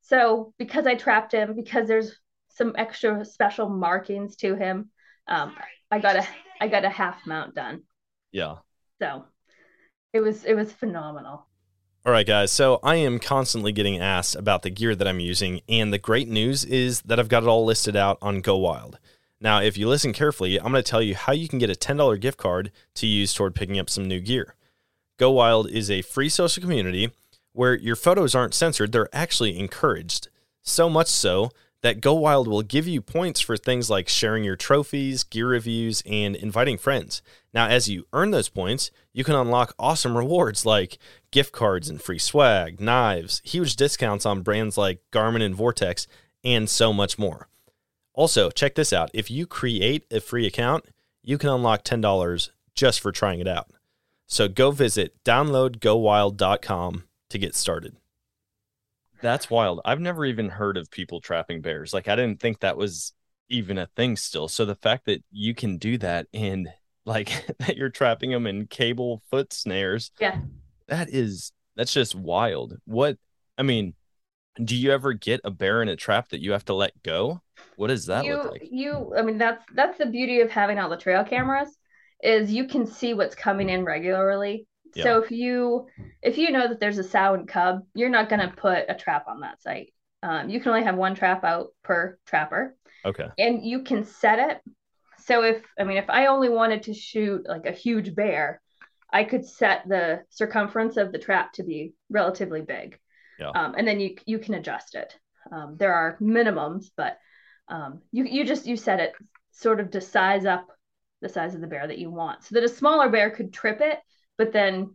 [0.00, 4.90] So because I trapped him, because there's some extra special markings to him,
[5.26, 5.54] um,
[5.90, 6.26] I got a
[6.62, 7.82] I got a half mount done.
[8.32, 8.56] Yeah.
[9.02, 9.26] So
[10.14, 11.46] it was it was phenomenal.
[12.06, 12.50] All right, guys.
[12.50, 16.28] So I am constantly getting asked about the gear that I'm using, and the great
[16.28, 18.94] news is that I've got it all listed out on GoWild.
[19.38, 21.74] Now, if you listen carefully, I'm going to tell you how you can get a
[21.74, 24.54] $10 gift card to use toward picking up some new gear.
[25.18, 27.10] GoWild is a free social community
[27.52, 30.28] where your photos aren't censored, they're actually encouraged.
[30.62, 31.50] So much so
[31.82, 36.36] that GoWild will give you points for things like sharing your trophies, gear reviews, and
[36.36, 37.22] inviting friends.
[37.54, 40.98] Now, as you earn those points, you can unlock awesome rewards like
[41.30, 46.06] gift cards and free swag, knives, huge discounts on brands like Garmin and Vortex,
[46.44, 47.48] and so much more.
[48.12, 50.84] Also, check this out if you create a free account,
[51.22, 53.70] you can unlock $10 just for trying it out.
[54.26, 57.96] So go visit downloadgowild.com to get started.
[59.22, 59.80] That's wild.
[59.84, 61.92] I've never even heard of people trapping bears.
[61.92, 63.12] Like I didn't think that was
[63.48, 64.48] even a thing still.
[64.48, 66.68] So the fact that you can do that and
[67.04, 70.10] like that you're trapping them in cable foot snares.
[70.18, 70.40] Yeah.
[70.88, 72.76] That is that's just wild.
[72.84, 73.18] What
[73.58, 73.94] I mean,
[74.62, 77.42] do you ever get a bear in a trap that you have to let go?
[77.76, 78.68] What does that you, look like?
[78.70, 81.76] You I mean that's that's the beauty of having all the trail cameras
[82.22, 85.04] is you can see what's coming in regularly Yeah.
[85.04, 85.86] So if you
[86.22, 88.94] if you know that there's a sow and cub, you're not going to put a
[88.94, 89.92] trap on that site.
[90.22, 93.28] Um, you can only have one trap out per trapper, Okay.
[93.38, 94.60] and you can set it.
[95.24, 98.60] So if I mean if I only wanted to shoot like a huge bear,
[99.12, 102.98] I could set the circumference of the trap to be relatively big,
[103.38, 103.50] Yeah.
[103.50, 105.16] um, and then you you can adjust it.
[105.50, 107.18] Um, there are minimums, but
[107.68, 109.12] um, you you just you set it
[109.52, 110.68] sort of to size up
[111.22, 113.80] the size of the bear that you want, so that a smaller bear could trip
[113.80, 113.98] it,
[114.40, 114.94] but then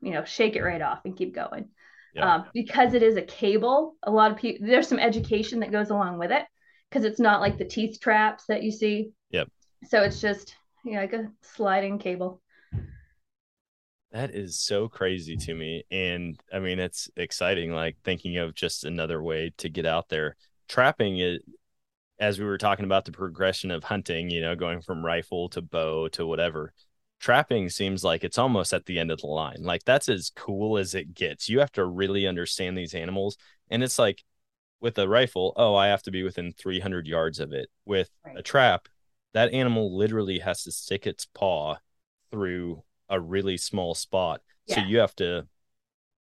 [0.00, 1.68] you know shake it right off and keep going.
[2.12, 2.34] Yeah.
[2.34, 5.90] Um, because it is a cable, a lot of people there's some education that goes
[5.90, 6.44] along with it
[6.88, 9.12] because it's not like the teeth traps that you see.
[9.30, 9.46] Yep.
[9.86, 12.42] So it's just you know, like a sliding cable.
[14.10, 15.84] That is so crazy to me.
[15.92, 20.34] And I mean, it's exciting, like thinking of just another way to get out there.
[20.68, 21.42] Trapping it,
[22.18, 25.62] as we were talking about the progression of hunting, you know, going from rifle to
[25.62, 26.72] bow to whatever.
[27.20, 29.62] Trapping seems like it's almost at the end of the line.
[29.62, 31.48] Like that's as cool as it gets.
[31.48, 33.36] You have to really understand these animals.
[33.70, 34.24] And it's like
[34.80, 37.68] with a rifle, oh, I have to be within 300 yards of it.
[37.84, 38.88] With a trap,
[39.34, 41.76] that animal literally has to stick its paw
[42.30, 44.40] through a really small spot.
[44.66, 45.46] So you have to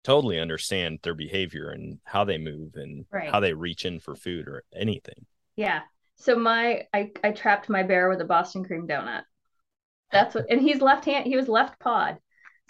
[0.05, 3.31] totally understand their behavior and how they move and Right.
[3.31, 5.27] how they reach in for food or anything.
[5.57, 5.81] Yeah.
[6.17, 9.25] So my I I trapped my bear with a Boston cream donut.
[10.13, 12.19] That's what and he's left hand he was left pawed.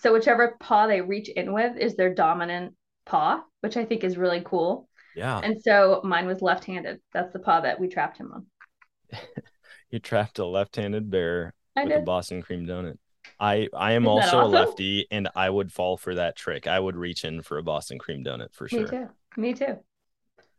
[0.00, 2.74] So whichever paw they reach in with is their dominant
[3.06, 4.88] paw, which I think is really cool.
[5.14, 5.38] Yeah.
[5.38, 7.00] And so mine was left-handed.
[7.12, 8.46] That's the paw that we trapped him on.
[9.90, 12.00] you trapped a left-handed bear I with a.
[12.00, 12.98] Boston cream donut.
[13.40, 16.66] I I am Isn't also a lefty and I would fall for that trick.
[16.66, 18.80] I would reach in for a Boston cream donut for sure.
[18.80, 19.08] Me too.
[19.36, 19.78] Me too.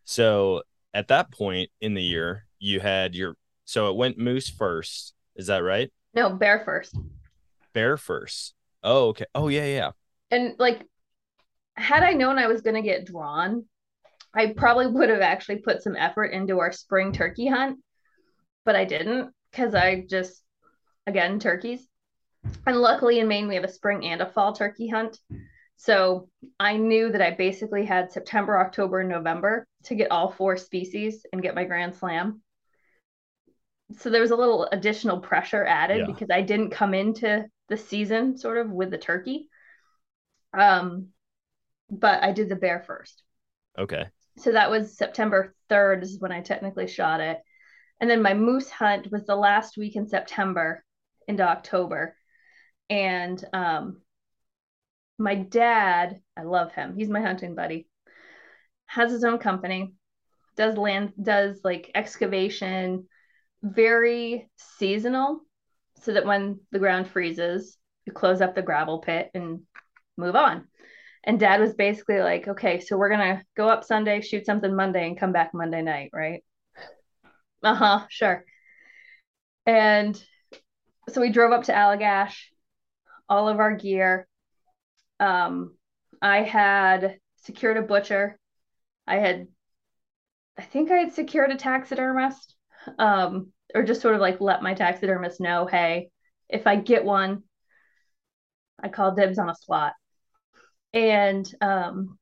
[0.03, 3.35] So at that point in the year, you had your
[3.65, 5.13] so it went moose first.
[5.35, 5.91] Is that right?
[6.15, 6.97] No, bear first.
[7.73, 8.54] Bear first.
[8.84, 9.25] Oh, okay.
[9.36, 9.91] Oh yeah, yeah.
[10.32, 10.86] And like
[11.75, 13.65] had I known I was going to get drawn,
[14.34, 17.80] I probably would have actually put some effort into our spring turkey hunt,
[18.65, 20.41] but I didn't because I just,
[21.08, 21.88] again, turkeys.
[22.65, 25.17] And luckily in Maine, we have a spring and a fall turkey hunt.
[25.78, 30.58] So I knew that I basically had September, October, and November to get all four
[30.58, 32.41] species and get my Grand Slam.
[33.98, 36.06] So there was a little additional pressure added Yeah.
[36.06, 39.50] because I didn't come into the season sort of with the turkey.
[40.54, 41.10] Um,
[41.89, 43.21] but I did the bear first.
[43.78, 44.06] Okay.
[44.38, 47.39] So that was September 3rd is when I technically shot it.
[48.02, 50.84] And then my moose hunt was the last week in September
[51.28, 52.15] into October.
[52.89, 54.02] And um
[55.17, 56.95] my dad, I love him.
[56.98, 57.88] He's my hunting buddy.
[58.88, 59.93] Has his own company.
[60.58, 63.08] Does land does like excavation,
[63.65, 64.47] very
[64.78, 65.41] seasonal
[66.01, 69.62] so that when the ground freezes, you close up the gravel pit and
[70.17, 70.67] move on.
[71.23, 75.08] And dad was basically like, okay, so we're gonna go up Sunday, shoot something Monday,
[75.08, 76.43] and come back Monday night, right?
[77.63, 78.45] Uh huh, sure.
[79.65, 80.21] And
[81.10, 82.36] so we drove up to Allagash,
[83.28, 84.27] all of our gear.
[85.19, 85.75] Um,
[86.21, 88.39] I had secured a butcher.
[89.08, 89.48] I had,
[90.58, 92.56] I think I had secured a taxidermist,
[93.00, 96.10] um, or just sort of like let my taxidermist know, hey,
[96.50, 97.44] if I get one,
[98.82, 99.94] I call dibs on a slot.
[100.94, 102.17] And um,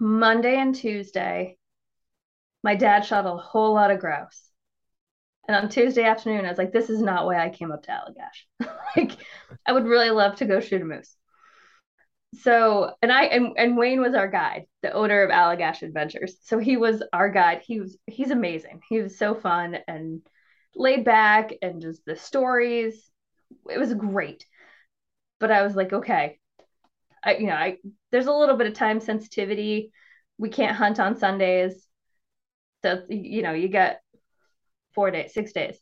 [0.00, 1.56] Monday and Tuesday,
[2.64, 4.42] my dad shot a whole lot of grouse.
[5.46, 7.90] And on Tuesday afternoon, I was like, this is not why I came up to
[7.92, 8.68] Allagash.
[8.96, 9.12] like,
[9.66, 11.16] I would really love to go shoot a moose.
[12.42, 16.36] So, and I and, and Wayne was our guide, the owner of Allagash Adventures.
[16.42, 17.62] So he was our guide.
[17.66, 18.82] He was he's amazing.
[18.88, 20.22] He was so fun and
[20.74, 23.10] laid back and just the stories.
[23.68, 24.46] It was great.
[25.38, 26.38] But I was like, okay,
[27.24, 27.78] I, you know, I
[28.10, 29.92] there's a little bit of time sensitivity.
[30.38, 31.86] We can't hunt on Sundays.
[32.82, 34.00] So, you know, you get
[34.94, 35.78] four days, six days.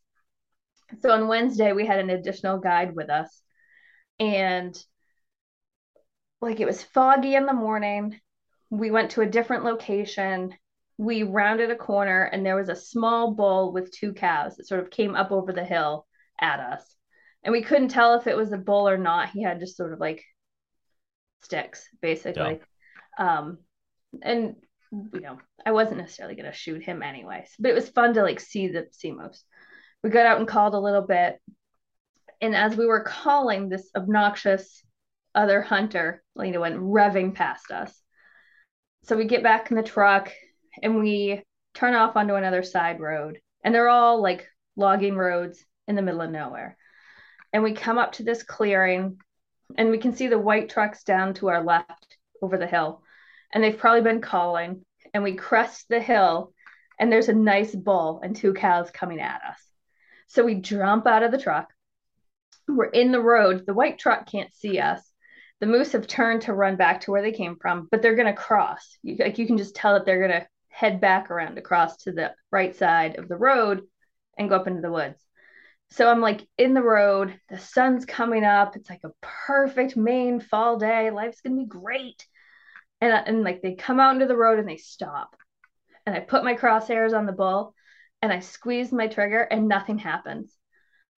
[1.00, 3.42] So on Wednesday, we had an additional guide with us.
[4.18, 4.76] And
[6.40, 8.20] like it was foggy in the morning.
[8.70, 10.54] We went to a different location.
[10.98, 14.80] We rounded a corner and there was a small bull with two cows that sort
[14.80, 16.06] of came up over the hill
[16.40, 16.84] at us.
[17.42, 19.30] And we couldn't tell if it was a bull or not.
[19.30, 20.24] He had just sort of like
[21.42, 22.60] sticks, basically.
[23.18, 23.40] Yeah.
[23.40, 23.58] Um,
[24.22, 24.56] and
[24.90, 28.40] you know, I wasn't necessarily gonna shoot him anyways, but it was fun to like
[28.40, 29.44] see the sea moose.
[30.02, 31.40] We got out and called a little bit,
[32.40, 34.82] and as we were calling, this obnoxious
[35.34, 37.92] other hunter, you know, went revving past us.
[39.04, 40.32] So we get back in the truck
[40.82, 41.42] and we
[41.74, 46.20] turn off onto another side road, and they're all like logging roads in the middle
[46.20, 46.76] of nowhere.
[47.52, 49.18] And we come up to this clearing,
[49.76, 53.02] and we can see the white trucks down to our left over the hill.
[53.52, 56.52] And they've probably been calling and we crest the hill
[57.00, 59.58] and there's a nice bull and two cows coming at us.
[60.26, 61.72] So we jump out of the truck.
[62.66, 63.64] We're in the road.
[63.66, 65.00] The white truck can't see us.
[65.60, 68.32] The moose have turned to run back to where they came from but they're going
[68.32, 70.46] to cross like you can just tell that they're going to
[70.78, 73.82] head back around across to the right side of the road
[74.38, 75.20] and go up into the woods.
[75.90, 77.34] So i'm like in the road.
[77.48, 78.76] The sun's coming up.
[78.76, 81.10] It's like a perfect maine fall day.
[81.10, 82.24] Life's going to be great.
[83.00, 85.34] And uh, and like they come out into the road and they stop.
[86.06, 87.74] And i put my crosshairs on the bull
[88.22, 90.56] and i squeeze my trigger and nothing happens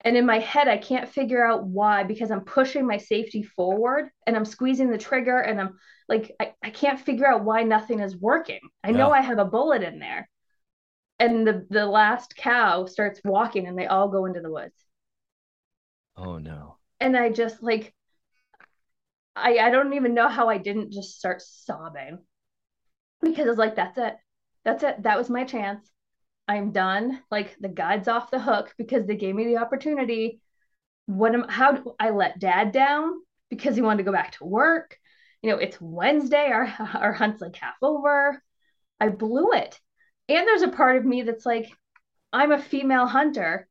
[0.02, 4.10] and in my head i can't figure out why because i'm pushing my safety forward
[4.26, 5.78] and i'm squeezing the trigger and i'm
[6.08, 8.96] like i, I can't figure out why nothing is working i yeah.
[8.96, 10.28] know i have a bullet in there
[11.18, 14.84] and the the last cow starts walking and they all go into the woods
[16.16, 17.94] oh no and i just like
[19.36, 22.18] I, I don't even know how I didn't just start sobbing
[23.22, 24.16] because it's like, that's it.
[24.64, 25.02] That's it.
[25.02, 25.90] That was my chance.
[26.48, 27.22] I'm done.
[27.30, 30.40] Like the guide's off the hook because they gave me the opportunity.
[31.06, 34.44] What am how do I let dad down because he wanted to go back to
[34.44, 34.98] work?
[35.42, 38.42] You know, it's Wednesday, our our hunt's like half over.
[39.00, 39.78] I blew it.
[40.28, 41.68] And there's a part of me that's like,
[42.32, 43.66] I'm a female hunter.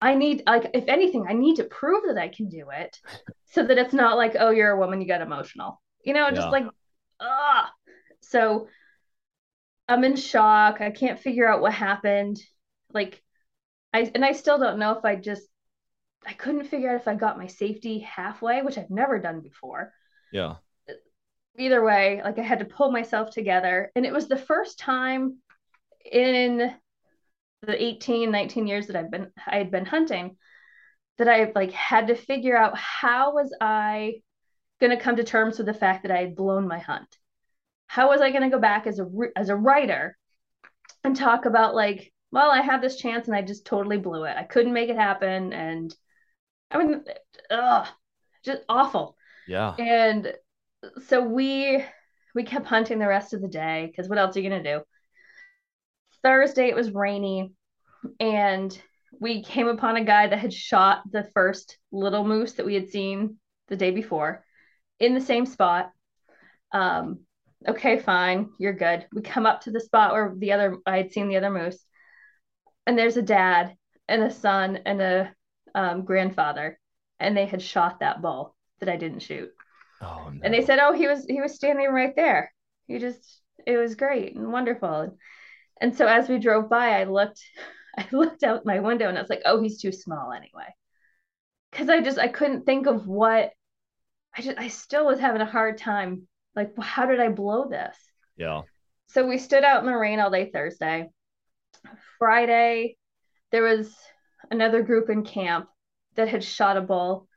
[0.00, 2.98] I need like if anything, I need to prove that I can do it
[3.52, 5.80] so that it's not like, oh, you're a woman, you get emotional.
[6.04, 6.50] You know, just yeah.
[6.50, 6.66] like
[7.20, 7.72] ah.
[8.20, 8.68] So
[9.88, 10.80] I'm in shock.
[10.80, 12.38] I can't figure out what happened.
[12.92, 13.22] Like
[13.92, 15.46] I and I still don't know if I just
[16.26, 19.92] I couldn't figure out if I got my safety halfway, which I've never done before.
[20.32, 20.56] Yeah.
[21.58, 23.90] Either way, like I had to pull myself together.
[23.94, 25.38] And it was the first time
[26.10, 26.74] in
[27.62, 30.36] the 18 19 years that i've been i had been hunting
[31.18, 34.14] that i like had to figure out how was i
[34.80, 37.18] going to come to terms with the fact that i had blown my hunt
[37.86, 39.06] how was i going to go back as a
[39.36, 40.16] as a writer
[41.04, 44.36] and talk about like well i had this chance and i just totally blew it.
[44.36, 45.52] I couldn't make it happen.
[45.52, 45.94] And
[46.70, 47.04] i mean
[47.50, 47.86] ugh,
[48.44, 49.16] just awful.
[49.46, 49.74] Yeah.
[49.78, 50.32] And
[51.06, 51.84] so we
[52.34, 54.78] we kept hunting the rest of the day because what else are you going to
[54.78, 54.84] do?
[56.22, 57.52] Thursday it was rainy
[58.20, 58.78] and
[59.20, 62.90] we came upon a guy that had shot the first little moose that we had
[62.90, 64.44] seen the day before
[65.00, 65.90] in the same spot.
[66.72, 67.20] Um,
[67.66, 69.06] okay, fine, you're good.
[69.12, 71.78] We come up to the spot where the other I had seen the other moose,
[72.86, 73.76] and there's a dad
[74.08, 75.34] and a son and a
[75.74, 76.78] um, grandfather,
[77.18, 79.50] and they had shot that bull that I didn't shoot.
[80.00, 80.40] Oh, no.
[80.42, 82.52] And they said, "Oh, he was he was standing right there.
[82.86, 85.16] He just it was great and wonderful."
[85.80, 87.42] And so as we drove by, I looked,
[87.98, 90.74] I looked out my window and I was like, oh, he's too small anyway.
[91.72, 93.52] Cause I just I couldn't think of what
[94.34, 96.26] I just I still was having a hard time.
[96.56, 97.96] Like, how did I blow this?
[98.36, 98.62] Yeah.
[99.08, 101.10] So we stood out in the rain all day Thursday.
[102.18, 102.96] Friday,
[103.52, 103.94] there was
[104.50, 105.68] another group in camp
[106.16, 107.28] that had shot a bull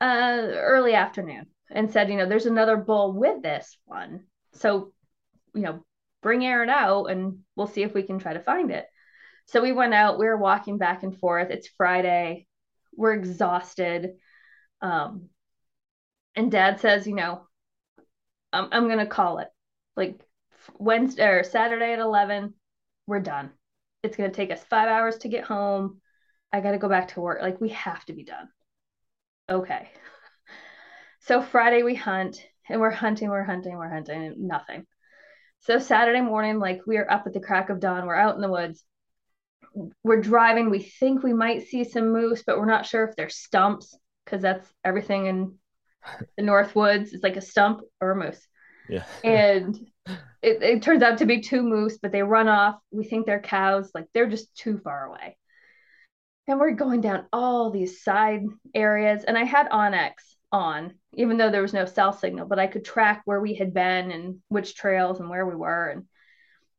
[0.00, 4.24] uh, early afternoon and said, you know, there's another bull with this one.
[4.52, 4.92] So,
[5.54, 5.84] you know,
[6.22, 8.86] bring Erin out and we'll see if we can try to find it.
[9.46, 11.50] So we went out, we were walking back and forth.
[11.50, 12.46] It's Friday.
[12.94, 14.10] We're exhausted.
[14.82, 15.28] Um,
[16.34, 17.47] and dad says, you know,
[18.52, 19.48] I'm, I'm to call it
[19.96, 20.20] like
[20.78, 22.54] Wednesday or Saturday at 11.
[23.06, 23.50] We're done.
[24.02, 26.00] It's to take us five hours to get home.
[26.52, 27.42] I got to go back to work.
[27.42, 28.48] Like, we have to be done.
[29.48, 29.88] Okay.
[31.22, 34.86] So Friday we hunt and we're hunting, we're hunting, we're hunting, and nothing.
[35.60, 38.40] So Saturday morning, like we are up at the crack of dawn, we're out in
[38.40, 38.82] the woods,
[40.02, 40.70] we're driving.
[40.70, 44.42] We think we might see some moose, but we're not sure if they're stumps because
[44.42, 45.54] that's everything in
[46.36, 47.12] the North Woods.
[47.12, 48.46] It's like a stump or a moose.
[48.88, 49.04] Yeah.
[49.22, 49.76] And
[50.42, 52.76] it, it turns out to be two moose, but they run off.
[52.90, 53.90] We think they're cows.
[53.94, 55.36] Like they're just too far away.
[56.46, 58.42] And we're going down all these side
[58.74, 59.24] areas.
[59.24, 60.14] And I had onX
[60.50, 63.74] on, even though there was no cell signal, but I could track where we had
[63.74, 65.88] been and which trails and where we were.
[65.90, 66.04] And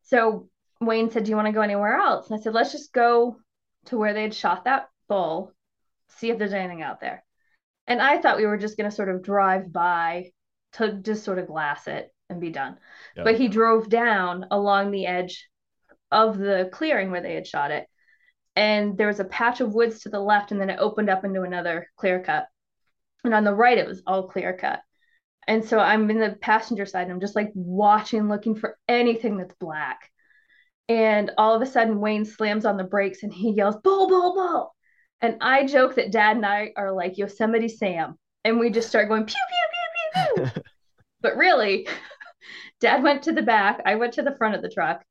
[0.04, 0.50] so
[0.82, 2.30] Wayne said, Do you want to go anywhere else?
[2.30, 3.38] And I said, Let's just go
[3.86, 5.54] to where they had shot that bull,
[6.18, 7.24] see if there's anything out there.
[7.90, 10.32] And I thought we were just going to sort of drive by
[10.74, 12.78] to just sort of glass it and be done.
[13.18, 13.24] Yeah.
[13.24, 15.50] But he drove down along the edge
[16.12, 17.88] of the clearing where they had shot it.
[18.56, 21.26] And there was a patch of woods to the left, and then it opened up
[21.26, 22.46] into another clear cut.
[23.24, 24.82] And on the right, it was all clear cut.
[25.48, 29.38] And so I'm in the passenger side, and I'm just like watching, looking for anything
[29.38, 30.12] that's black.
[30.88, 34.34] And all of a sudden, Wayne slams on the brakes and he yells, Bull, bull,
[34.34, 34.76] bull.
[35.22, 38.18] And I joke that dad and I are like Yosemite Sam.
[38.46, 40.62] And we just start going, pew, pew, pew, pew, pew.
[41.22, 41.88] but really,
[42.80, 43.82] dad went to the back.
[43.86, 45.04] I went to the front of the truck.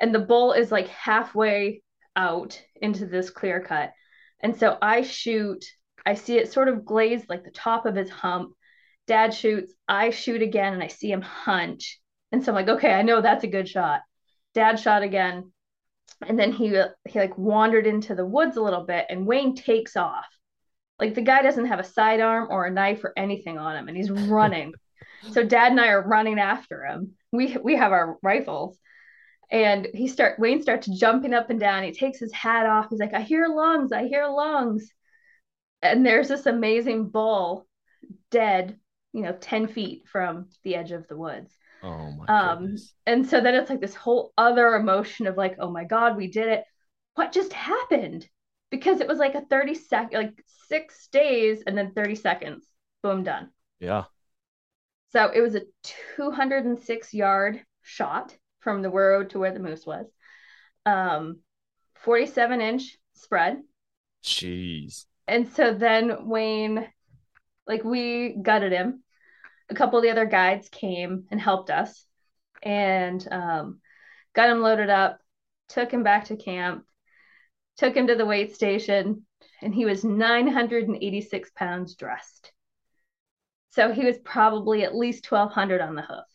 [0.00, 1.82] And the bull is like halfway
[2.16, 3.92] out into this clear cut.
[4.40, 5.64] And so I shoot,
[6.04, 8.54] I see it sort of glazed like the top of his hump.
[9.06, 12.00] Dad shoots, I shoot again, and I see him hunch.
[12.32, 14.00] And so I'm like, okay, I know that's a good shot.
[14.54, 15.52] Dad shot again.
[16.26, 16.68] And then he
[17.08, 20.26] he like wandered into the woods a little bit and Wayne takes off.
[20.98, 23.96] Like the guy doesn't have a sidearm or a knife or anything on him and
[23.96, 24.72] he's running.
[25.32, 27.14] so dad and I are running after him.
[27.32, 28.78] We we have our rifles.
[29.50, 31.82] And he start Wayne starts jumping up and down.
[31.82, 32.86] He takes his hat off.
[32.88, 34.90] He's like, I hear lungs, I hear lungs.
[35.82, 37.66] And there's this amazing bull
[38.30, 38.78] dead,
[39.12, 41.56] you know, 10 feet from the edge of the woods.
[41.82, 42.94] Oh my Um, goodness.
[43.06, 46.28] and so then it's like this whole other emotion of like, oh my God, we
[46.28, 46.64] did it.
[47.14, 48.28] What just happened?
[48.70, 52.66] Because it was like a 30 second like six days and then 30 seconds,
[53.02, 53.50] boom, done.
[53.80, 54.04] Yeah.
[55.12, 60.06] So it was a 206 yard shot from the road to where the moose was.
[60.86, 61.40] Um,
[61.94, 63.62] 47 inch spread.
[64.22, 65.06] Jeez.
[65.26, 66.88] And so then Wayne,
[67.66, 69.04] like we gutted him.
[69.70, 72.04] A couple of the other guides came and helped us
[72.62, 73.80] and um,
[74.34, 75.20] got him loaded up,
[75.68, 76.84] took him back to camp,
[77.76, 79.26] took him to the weight station,
[79.60, 82.52] and he was 986 pounds dressed.
[83.70, 86.26] So he was probably at least 1200 on the hoof,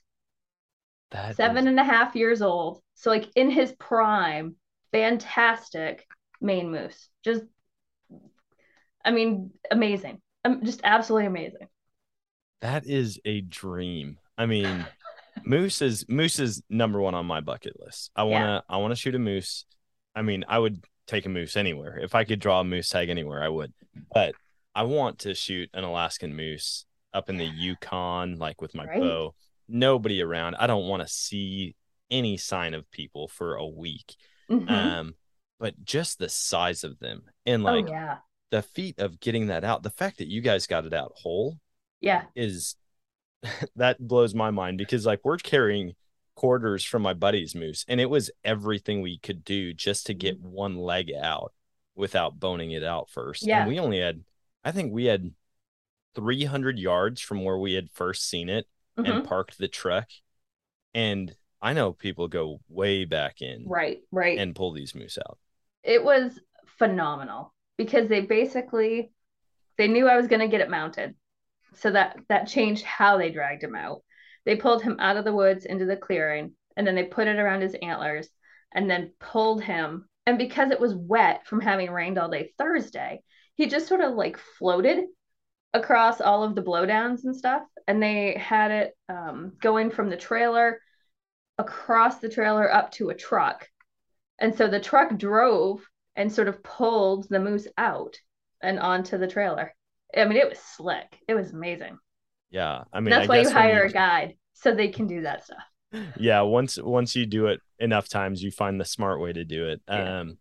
[1.11, 2.81] That seven is- and a half years old.
[2.95, 4.55] So, like in his prime,
[4.91, 6.07] fantastic
[6.41, 7.09] Maine moose.
[7.23, 7.43] Just,
[9.05, 10.21] I mean, amazing.
[10.43, 11.67] Um, just absolutely amazing.
[12.61, 14.17] That is a dream.
[14.37, 14.85] I mean,
[15.45, 18.11] moose is moose is number one on my bucket list.
[18.15, 19.65] I wanna I wanna shoot a moose.
[20.15, 21.97] I mean, I would take a moose anywhere.
[21.99, 23.73] If I could draw a moose tag anywhere, I would.
[24.13, 24.35] But
[24.75, 28.99] I want to shoot an Alaskan moose up in the Yukon, like with my Right.
[28.99, 29.33] bow.
[29.67, 30.55] Nobody around.
[30.55, 31.75] I don't want to see
[32.11, 34.15] any sign of people for a week.
[34.49, 34.69] Mhm.
[34.69, 35.15] Um,
[35.59, 38.17] but just the size of them and like oh yeah,
[38.51, 41.57] the feat of getting that out, the fact that you guys got it out whole
[42.01, 42.75] yeah, is
[43.75, 45.93] that blows my mind because like we're carrying
[46.35, 50.39] quarters from my buddy's moose and it was everything we could do just to get
[50.39, 51.51] one leg out
[51.95, 53.45] without boning it out first.
[53.45, 53.61] Yeah.
[53.61, 54.23] And we only had
[54.63, 55.31] I think we had
[56.15, 58.67] 300 yards from where we had first seen it
[58.97, 59.09] Mhm.
[59.09, 60.09] and parked the truck.
[60.93, 64.37] And I know people go way back in right, right.
[64.37, 65.37] and pull these moose out.
[65.83, 66.39] it was
[66.77, 69.11] phenomenal because they basically
[69.77, 71.15] they knew I was going to get it mounted.
[71.79, 74.03] So that that changed how they dragged him out.
[74.45, 77.39] They pulled him out of the woods into the clearing and then they put it
[77.39, 78.29] around his antlers
[78.73, 83.21] and then pulled him and because it was wet from having rained all day Thursday,
[83.55, 85.05] he just sort of like floated
[85.73, 90.17] across all of the blowdowns and stuff and they had it um, going from the
[90.17, 90.81] trailer
[91.57, 93.67] across the trailer up to a truck
[94.39, 98.17] and so the truck drove and sort of pulled the moose out
[98.61, 99.73] and onto the trailer.
[100.15, 101.19] I mean, it was slick.
[101.27, 101.97] It was amazing.
[102.49, 102.83] Yeah.
[102.93, 105.63] I mean, That's I why you hire a guide so they can do that stuff.
[106.17, 109.69] yeah once once you do it enough times you find the smart way to do
[109.69, 110.19] it Yeah.
[110.19, 110.37] um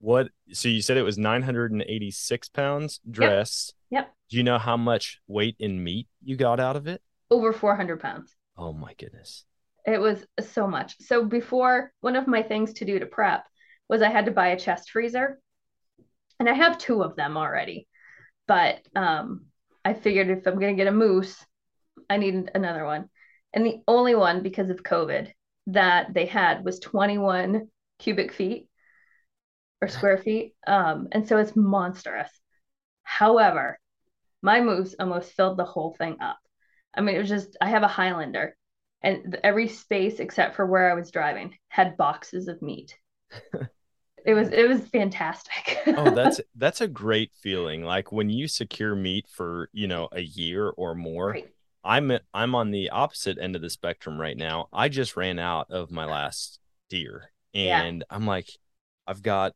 [0.00, 4.12] what so you said it was 986 pounds dressed Yep.
[4.28, 7.00] do you know how much weight in meat you got out of it
[7.30, 8.34] Over 400 pounds.
[8.58, 9.46] oh my goodness
[9.86, 11.00] It was so much.
[11.00, 13.44] So before, one of my things to do to prep
[13.88, 15.40] was I had to buy a chest freezer.
[16.38, 17.88] And I have two of them already.
[18.52, 19.46] But um,
[19.82, 21.42] I figured if I'm going to get a moose,
[22.10, 23.08] I need another one.
[23.54, 25.32] And the only one, because of COVID,
[25.68, 28.68] that they had was 21 cubic feet.
[29.80, 30.54] or square feet.
[30.66, 32.30] Um, and so it's monstrous.
[33.02, 33.78] However,
[34.42, 36.38] my moose almost filled the whole thing up.
[36.94, 38.56] I mean, it was just, I have a Highlander,
[39.02, 42.96] and every space except for where I was driving had boxes of meat.
[44.24, 45.78] it was it was fantastic.
[45.86, 47.82] oh, that's that's a great feeling.
[47.84, 51.30] Like when you secure meat for, you know, a year or more.
[51.30, 51.48] Right.
[51.84, 54.68] I'm I'm on the opposite end of the spectrum right now.
[54.72, 58.16] I just ran out of my last deer and yeah.
[58.16, 58.48] I'm like
[59.06, 59.54] I've got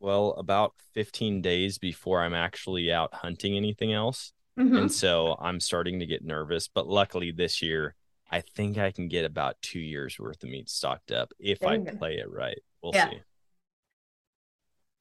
[0.00, 4.32] well about 15 days before I'm actually out hunting anything else.
[4.58, 4.76] Mm-hmm.
[4.76, 7.94] And so I'm starting to get nervous, but luckily this year
[8.30, 11.78] I think I can get about 2 years worth of meat stocked up if I
[11.78, 12.58] play it right.
[12.82, 13.10] We'll yeah.
[13.10, 13.20] see.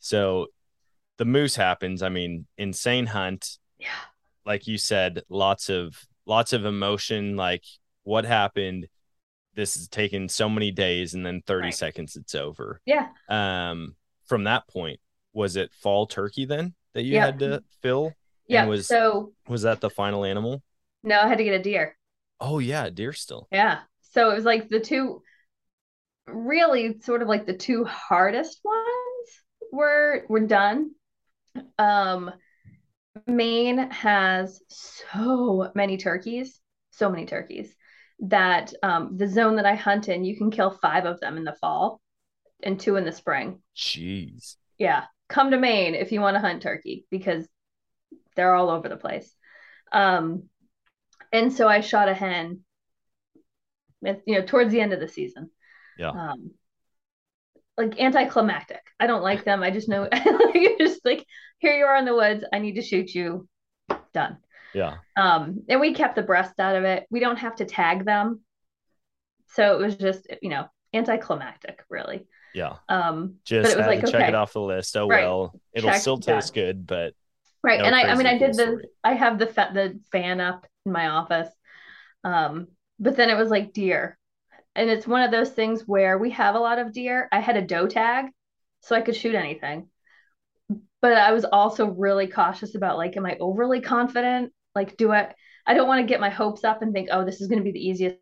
[0.04, 0.47] So
[1.18, 2.04] the moose happens.
[2.04, 3.58] I mean, insane hunt.
[3.80, 3.88] Yeah.
[4.45, 5.95] Like you said, lots of
[6.26, 7.38] lots of emotion.
[7.38, 7.64] Like
[8.04, 8.88] what happened?
[9.56, 11.74] This is taking so many days, and then thirty right.
[11.74, 12.82] seconds, it's over.
[12.86, 13.08] Yeah.
[13.30, 13.95] Um.
[14.26, 14.99] From that point,
[15.32, 18.12] was it fall turkey then that you had to fill?
[18.47, 18.66] Yeah.
[18.66, 20.62] Was so was that the final animal?
[21.01, 21.95] No, I had to get a deer.
[22.41, 23.47] Oh yeah, deer still.
[23.51, 23.80] Yeah.
[24.12, 25.22] So it was like the two,
[26.28, 29.03] really, sort of like the two hardest ones
[29.74, 30.91] we're we're done.
[31.78, 32.32] Um,
[33.28, 36.59] Maine has so many turkeys,
[36.91, 37.76] so many turkeys
[38.19, 41.43] that um, the zone that I hunt in, you can kill five of them in
[41.43, 41.99] the fall
[42.61, 43.61] and two in the spring.
[43.76, 44.55] Jeez.
[44.78, 45.05] Yeah.
[45.28, 47.47] Come to Maine if you want to hunt turkey because
[48.36, 49.34] they're all over the place.
[49.91, 50.43] Um,
[51.32, 52.61] and so I shot a hen,
[54.01, 55.49] with, you know, towards the end of the season.
[55.97, 56.09] Yeah.
[56.09, 56.51] Um,
[57.78, 58.82] like anticlimactic.
[58.99, 59.63] I don't like them.
[59.63, 60.07] I just know
[60.53, 61.26] you're just like
[61.59, 62.43] here you are in the woods.
[62.51, 63.47] I need to shoot you.
[64.13, 64.38] Done.
[64.74, 64.95] Yeah.
[65.15, 67.05] Um, and we kept the breast out of it.
[67.09, 68.41] We don't have to tag them.
[69.47, 72.26] So it was just, you know, anticlimactic, really.
[72.53, 72.76] Yeah.
[72.89, 74.28] Um, just but it was like, check okay.
[74.28, 74.95] it off the list.
[74.97, 75.24] Oh right.
[75.24, 77.13] well, it'll check, still taste good, but
[77.63, 77.80] right.
[77.80, 78.84] No and I, I mean, I did the.
[79.03, 81.49] I have the the fan up in my office.
[82.24, 82.67] Um,
[82.99, 84.17] but then it was like deer,
[84.76, 87.28] and it's one of those things where we have a lot of deer.
[87.32, 88.26] I had a doe tag,
[88.82, 89.89] so I could shoot anything.
[91.01, 94.53] But I was also really cautious about like, am I overly confident?
[94.74, 95.34] Like, do I?
[95.65, 97.63] I don't want to get my hopes up and think, oh, this is going to
[97.63, 98.17] be the easiest.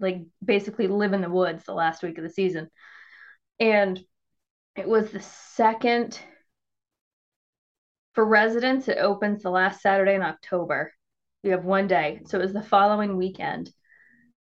[0.00, 2.68] Like, basically live in the woods the last week of the season,
[3.60, 4.00] and
[4.74, 6.18] it was the second
[8.14, 8.88] for residents.
[8.88, 10.92] It opens the last Saturday in October.
[11.44, 13.70] We have one day, so it was the following weekend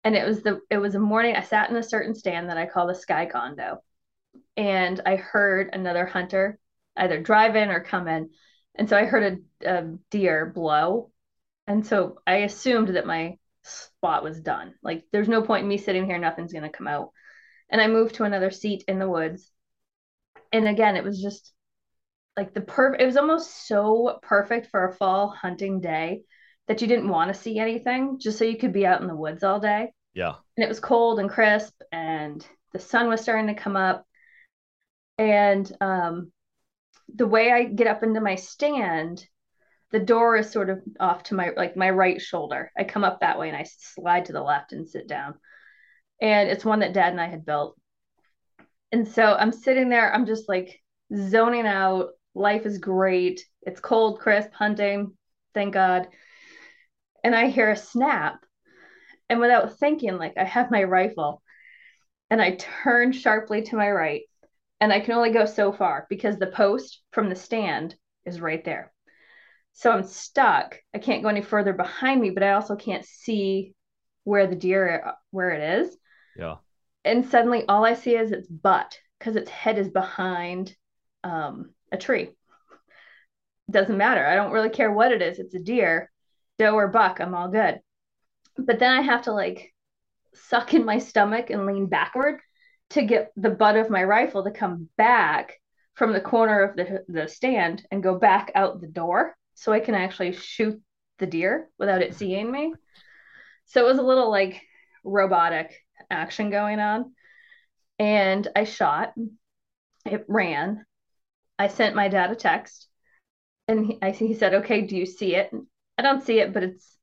[0.03, 2.57] and it was the it was a morning i sat in a certain stand that
[2.57, 3.77] i call the sky condo
[4.57, 6.59] and i heard another hunter
[6.97, 8.29] either drive in or come in.
[8.75, 11.11] And so i heard a, a deer blow.
[11.67, 14.73] And so i assumed that my spot was done.
[14.81, 16.17] Like there's no point in me sitting here.
[16.17, 17.11] Nothing's going to come out.
[17.69, 19.49] And i moved to another seat in the woods.
[20.51, 21.53] And again it was just
[22.37, 26.21] like the perfect it was almost so perfect for a fall hunting day
[26.67, 29.15] that you didn't want to see anything just so you could be out in the
[29.15, 29.91] woods all day.
[30.13, 30.35] Yeah.
[30.57, 34.05] And it was cold and crisp and the sun was starting to come up.
[35.17, 36.31] And um,
[37.13, 39.25] the way I get up into my stand,
[39.91, 42.71] the door is sort of off to my like my right shoulder.
[42.77, 45.35] I come up that way and I slide to the left and sit down.
[46.21, 47.77] And it's one that dad and I had built.
[48.91, 50.81] And so I'm sitting there, I'm just like
[51.13, 52.09] zoning out.
[52.33, 53.45] Life is great.
[53.63, 55.17] It's cold, crisp, hunting.
[55.53, 56.07] Thank God
[57.23, 58.45] and I hear a snap.
[59.29, 61.41] And without thinking, like I have my rifle
[62.29, 64.23] and I turn sharply to my right.
[64.79, 67.95] And I can only go so far because the post from the stand
[68.25, 68.91] is right there.
[69.73, 70.77] So I'm stuck.
[70.93, 73.73] I can't go any further behind me, but I also can't see
[74.23, 75.95] where the deer where it is.
[76.35, 76.55] Yeah.
[77.05, 80.75] And suddenly all I see is its butt because its head is behind
[81.23, 82.31] um, a tree.
[83.69, 84.25] Doesn't matter.
[84.25, 85.39] I don't really care what it is.
[85.39, 86.11] It's a deer
[86.61, 87.79] doe or buck, I'm all good.
[88.57, 89.73] But then I have to like
[90.33, 92.39] suck in my stomach and lean backward
[92.91, 95.59] to get the butt of my rifle to come back
[95.95, 99.79] from the corner of the, the stand and go back out the door so I
[99.79, 100.79] can actually shoot
[101.19, 102.73] the deer without it seeing me.
[103.65, 104.61] So it was a little like
[105.03, 105.73] robotic
[106.09, 107.13] action going on.
[107.97, 109.13] And I shot,
[110.05, 110.85] it ran.
[111.57, 112.87] I sent my dad a text
[113.67, 115.51] and he, I, he said, Okay, do you see it?
[115.97, 116.97] I don't see it, but it's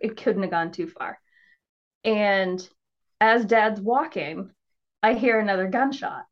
[0.00, 1.18] it couldn't have gone too far.
[2.04, 2.66] And
[3.20, 4.52] as dad's walking,
[5.02, 6.26] I hear another gunshot.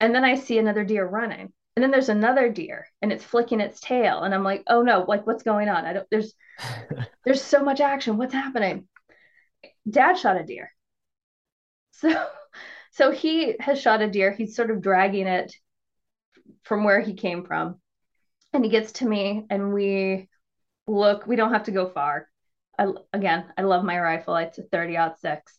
[0.00, 1.52] And then I see another deer running.
[1.76, 4.22] And then there's another deer and it's flicking its tail.
[4.24, 5.84] And I'm like, oh no, like what's going on?
[5.84, 6.34] I don't there's
[7.24, 8.16] there's so much action.
[8.16, 8.88] What's happening?
[9.88, 10.72] Dad shot a deer.
[11.92, 12.28] So
[12.92, 14.32] So he has shot a deer.
[14.32, 15.52] He's sort of dragging it
[16.62, 17.80] from where he came from.
[18.52, 20.28] And he gets to me and we
[20.88, 22.28] look, we don't have to go far.
[22.78, 24.36] I, again, I love my rifle.
[24.36, 25.58] It's a 30 out six.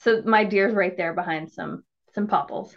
[0.00, 1.82] So my deer's right there behind some
[2.14, 2.76] some popples.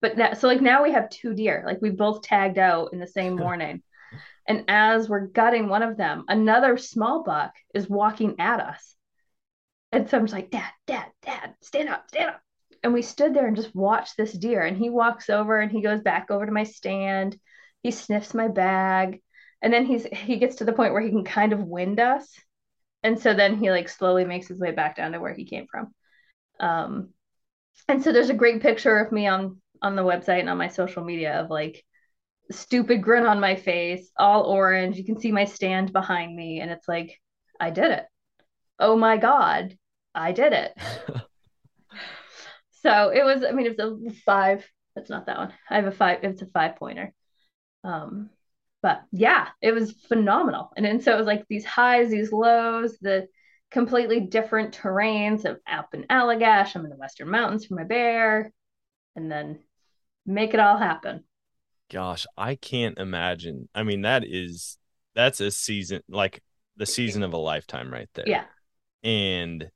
[0.00, 1.64] But now, so like now we have two deer.
[1.66, 3.82] Like we both tagged out in the same morning.
[4.46, 8.94] and as we're gutting one of them, another small buck is walking at us.
[9.92, 12.40] And so I'm just like, Dad, Dad, Dad, stand up, stand up.
[12.82, 14.62] And we stood there and just watched this deer.
[14.62, 17.38] And he walks over and he goes back over to my stand.
[17.82, 19.22] He sniffs my bag.
[19.62, 22.28] And then he's he gets to the point where he can kind of wind us.
[23.02, 25.66] And so then he like slowly makes his way back down to where he came
[25.70, 25.94] from.
[26.60, 27.10] Um
[27.88, 30.68] and so there's a great picture of me on on the website and on my
[30.68, 31.84] social media of like
[32.50, 34.96] stupid grin on my face, all orange.
[34.96, 37.20] You can see my stand behind me, and it's like,
[37.60, 38.06] I did it.
[38.78, 39.76] Oh my God,
[40.14, 40.72] I did it.
[42.82, 44.66] so it was, I mean, it's a five.
[44.94, 45.52] That's not that one.
[45.70, 47.12] I have a five, it's a five pointer.
[47.84, 48.30] Um,
[48.86, 50.70] but yeah, it was phenomenal.
[50.76, 53.26] And then so it was like these highs, these lows, the
[53.72, 56.76] completely different terrains of up in Allagash.
[56.76, 58.52] I'm in the Western Mountains for my bear,
[59.16, 59.58] and then
[60.24, 61.24] make it all happen.
[61.90, 63.68] Gosh, I can't imagine.
[63.74, 64.78] I mean, that is
[65.16, 66.40] that's a season like
[66.76, 68.28] the season of a lifetime right there.
[68.28, 68.44] Yeah.
[69.02, 69.68] And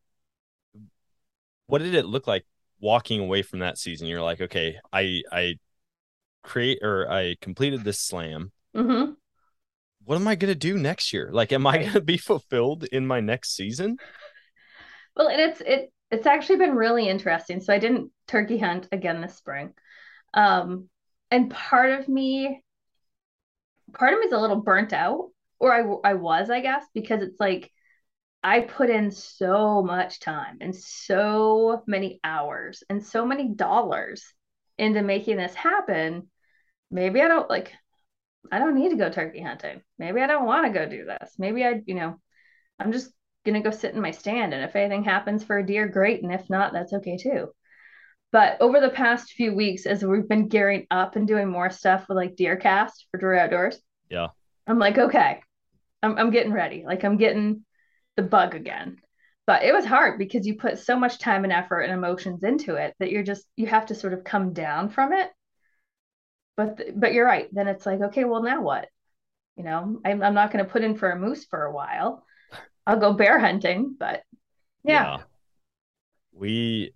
[1.67, 2.47] what did it look like
[2.79, 4.07] walking away from that season?
[4.07, 5.55] You're like, okay, I I
[6.45, 8.53] create or I completed this slam.
[8.75, 9.13] Mm-hmm
[10.05, 11.31] what am I going to do next year?
[11.33, 13.97] Like, am I going to be fulfilled in my next season?
[15.15, 17.61] Well, and it's it it's actually been really interesting.
[17.61, 19.73] So I didn't turkey hunt again this spring,
[20.35, 20.89] um,
[21.31, 22.63] and part of me,
[23.93, 27.23] part of me is a little burnt out, or I I was, I guess, because
[27.23, 27.71] it's like
[28.43, 34.25] I put in so much time and so many hours and so many dollars
[34.79, 36.31] into making this happen.
[36.91, 37.73] Maybe I don't like
[38.51, 39.83] I don't need to go turkey hunting.
[39.99, 41.35] Maybe I don't want to go do this.
[41.39, 42.21] Maybe I, you know,
[42.79, 43.11] I'm just
[43.45, 44.55] going to go sit in my stand.
[44.55, 46.23] And if anything happens for a deer, great.
[46.23, 47.49] And if not, that's okay too.
[48.33, 52.07] But over the past few weeks, as we've been gearing up and doing more stuff
[52.09, 53.79] with like DeerCast for Drury Outdoors,
[54.09, 54.29] yeah,
[54.67, 55.41] I'm like, okay,
[56.03, 56.85] I'm, I'm getting ready.
[56.87, 57.65] Like I'm getting
[58.17, 58.99] the bug again.
[59.47, 62.77] But it was hard because you put so much time and effort and emotions into
[62.77, 65.29] it that you're just, you have to sort of come down from it
[66.57, 68.89] but but you're right then it's like okay well now what?
[69.57, 72.25] You know i'm, I'm not going to put in for a moose for a while.
[72.87, 74.23] I'll go bear hunting but
[74.83, 75.03] yeah.
[75.03, 75.19] yeah.
[76.33, 76.93] We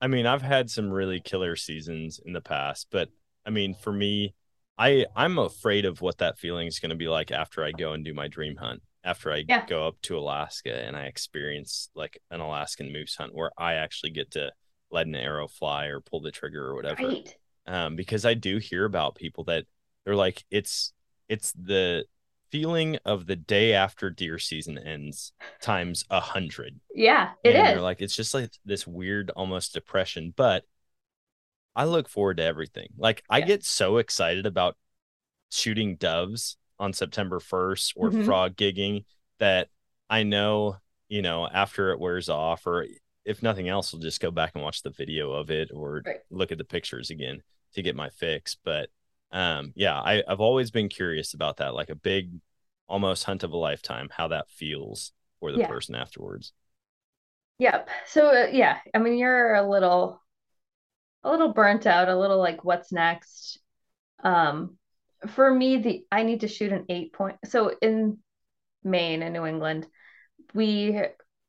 [0.00, 3.08] i mean i've had some really killer seasons in the past but
[3.46, 4.34] i mean for me
[4.78, 7.94] i i'm afraid of what that feeling is going to be like after i go
[7.94, 9.64] and do my dream hunt after i yeah.
[9.66, 14.10] go up to alaska and i experience like an alaskan moose hunt where i actually
[14.10, 14.52] get to
[14.90, 17.02] let an arrow fly or pull the trigger or whatever.
[17.02, 17.36] Right
[17.66, 19.64] um, because I do hear about people that
[20.04, 20.92] they're like it's
[21.28, 22.04] it's the
[22.50, 26.80] feeling of the day after deer season ends times a hundred.
[26.94, 27.74] Yeah, it and is.
[27.74, 30.64] They're like it's just like this weird almost depression, but
[31.74, 32.88] I look forward to everything.
[32.96, 33.36] Like yeah.
[33.36, 34.76] I get so excited about
[35.50, 38.24] shooting doves on September 1st or mm-hmm.
[38.24, 39.04] frog gigging
[39.38, 39.68] that
[40.08, 40.76] I know,
[41.08, 42.86] you know, after it wears off or
[43.24, 46.16] if nothing else, we'll just go back and watch the video of it or right.
[46.30, 47.42] look at the pictures again
[47.74, 48.56] to get my fix.
[48.62, 48.88] But
[49.32, 52.30] um, yeah, I, I've always been curious about that, like a big,
[52.88, 55.68] almost hunt of a lifetime, how that feels for the yeah.
[55.68, 56.52] person afterwards.
[57.58, 57.88] Yep.
[58.06, 60.22] So uh, yeah, I mean, you're a little,
[61.24, 63.58] a little burnt out, a little like, what's next?
[64.22, 64.76] Um,
[65.28, 67.36] for me, the I need to shoot an eight point.
[67.46, 68.18] So in
[68.84, 69.86] Maine and New England,
[70.54, 71.00] we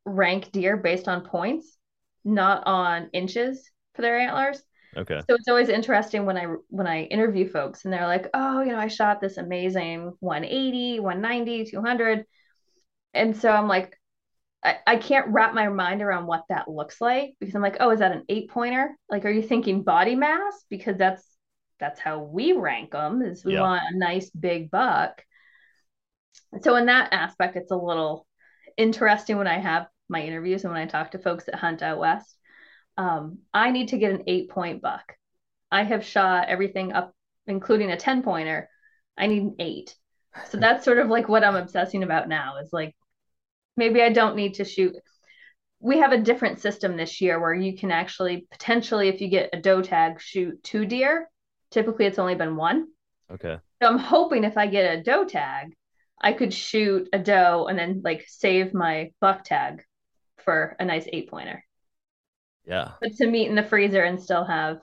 [0.06, 1.78] rank deer based on points,
[2.24, 4.62] not on inches for their antlers.
[4.96, 5.20] Okay.
[5.30, 8.72] So it's always interesting when I when I interview folks and they're like, "Oh, you
[8.72, 12.26] know, I shot this amazing 180, 190, 200."
[13.14, 14.00] And so I'm like
[14.64, 17.92] I, I can't wrap my mind around what that looks like because I'm like, "Oh,
[17.92, 18.98] is that an 8-pointer?
[19.10, 21.24] Like are you thinking body mass because that's
[21.80, 23.62] that's how we rank them is we yeah.
[23.62, 25.24] want a nice big buck."
[26.62, 28.28] So in that aspect it's a little
[28.78, 32.00] interesting when I have my interviews and when I talk to folks that hunt out
[32.00, 32.38] west
[32.98, 35.16] um, I need to get an eight point buck.
[35.72, 37.14] I have shot everything up,
[37.46, 38.70] including a 10 pointer.
[39.18, 39.96] I need an eight.
[40.50, 42.96] So that's sort of like what I'm obsessing about now is like,
[43.76, 44.96] maybe I don't need to shoot.
[45.80, 49.52] We have a different system this year where you can actually potentially, if you get
[49.54, 51.30] a doe tag, shoot two deer.
[51.70, 52.88] Typically, it's only been one.
[53.30, 53.58] Okay.
[53.82, 55.76] So I'm hoping if I get a doe tag,
[56.20, 59.84] I could shoot a doe and then like save my buck tag
[60.44, 61.64] for a nice eight pointer.
[62.68, 62.92] Yeah.
[63.02, 64.82] but to meet in the freezer and still have,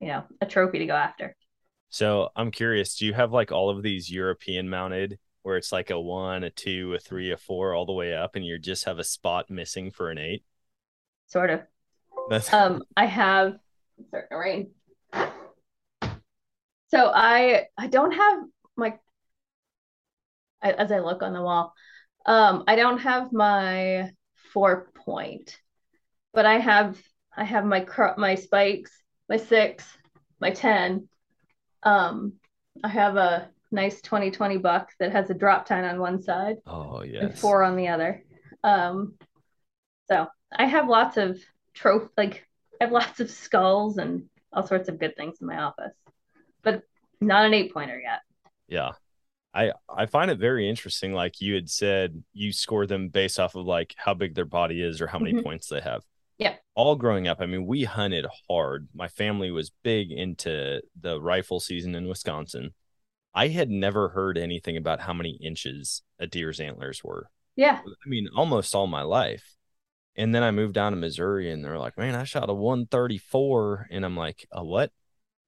[0.00, 1.36] you know, a trophy to go after.
[1.90, 5.90] So I'm curious, do you have like all of these European mounted where it's like
[5.90, 8.84] a one, a two, a three, a four, all the way up, and you just
[8.84, 10.44] have a spot missing for an eight?
[11.26, 11.60] Sort of.
[12.30, 13.56] That's Um, I have
[14.08, 14.70] starting to rain.
[16.88, 18.44] So I I don't have
[18.76, 18.98] my
[20.62, 21.74] I- as I look on the wall,
[22.26, 24.10] um, I don't have my
[24.52, 25.58] four point,
[26.32, 27.00] but I have
[27.36, 28.90] I have my cr my spikes,
[29.28, 29.84] my six,
[30.40, 31.08] my ten.
[31.82, 32.34] Um,
[32.82, 37.00] I have a nice 2020 buck that has a drop tine on one side oh
[37.00, 37.40] and yes.
[37.40, 38.22] four on the other.
[38.62, 39.14] Um,
[40.08, 40.26] so
[40.56, 41.38] I have lots of
[41.74, 42.46] trophy, like
[42.80, 45.94] I have lots of skulls and all sorts of good things in my office,
[46.62, 46.82] but
[47.20, 48.20] not an eight pointer yet.
[48.68, 48.92] Yeah.
[49.52, 51.12] I I find it very interesting.
[51.12, 54.82] Like you had said, you score them based off of like how big their body
[54.82, 55.44] is or how many Mhm.
[55.44, 56.02] points they have.
[56.44, 56.56] Yeah.
[56.74, 58.88] All growing up, I mean, we hunted hard.
[58.94, 62.74] My family was big into the rifle season in Wisconsin.
[63.34, 67.30] I had never heard anything about how many inches a deer's antlers were.
[67.56, 69.56] Yeah, I mean, almost all my life.
[70.16, 73.88] And then I moved down to Missouri and they're like, man, I shot a 134.
[73.90, 74.92] And I'm like, a what?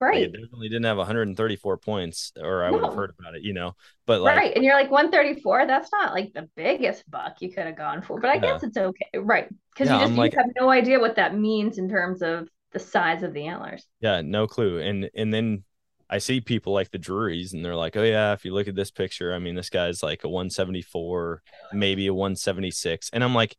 [0.01, 3.43] Like, right, it definitely didn't have 134 points or I would have heard about it,
[3.43, 3.75] you know?
[4.07, 4.55] But like, right.
[4.55, 5.67] And you're like 134.
[5.67, 8.41] That's not like the biggest buck you could have gone for, but I Yeah.
[8.53, 9.49] guess it's okay, right?
[9.75, 12.49] Because Yeah, you just you like- have no idea what that means in terms of
[12.73, 13.87] the size of the antlers.
[14.01, 14.79] yeah, no clue.
[14.81, 15.65] And, and then
[16.11, 18.75] I see people like the Drurys and they're like, oh, yeah, if you look at
[18.77, 21.43] this picture, I mean, this guy's like a 174,
[21.73, 23.11] maybe a 176.
[23.13, 23.57] And I'm like,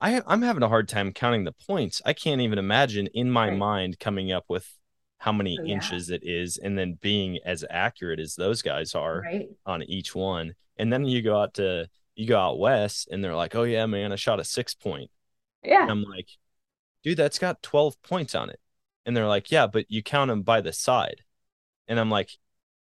[0.00, 2.00] I, I'm having a hard time counting the points.
[2.06, 3.58] I can't even imagine in my Right.
[3.58, 4.68] mind coming up with
[5.22, 5.74] how many Oh, yeah.
[5.74, 9.20] inches it is and then being as accurate as those guys are.
[9.20, 9.48] Right.
[9.64, 10.54] on each one.
[10.78, 13.86] And then you go out to you go out west and they're like, "Oh yeah,
[13.86, 15.10] man, I shot a 6 point."
[15.62, 15.82] Yeah.
[15.82, 16.28] And I'm like,
[17.04, 18.58] "Dude, that's got 12 points on it."
[19.06, 21.22] And they're like, "Yeah, but you count them by the side."
[21.88, 22.30] And I'm like,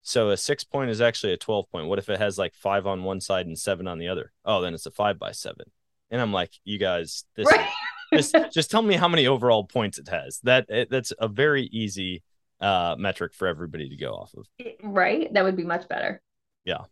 [0.02, 1.88] "So a 6 point is actually a 12 point.
[1.88, 4.62] What if it has like 5 on one side and 7 on the other?" Oh,
[4.62, 5.66] then it's a 5 by 7.
[6.10, 7.68] And I'm like, "You guys, this Right.
[8.14, 10.40] just just tell me how many overall points it has.
[10.40, 12.22] That it, that's a very easy
[12.60, 14.46] uh metric for everybody to go off of."
[14.82, 15.32] right.
[15.32, 16.20] That would be much better.
[16.64, 16.84] Yeah.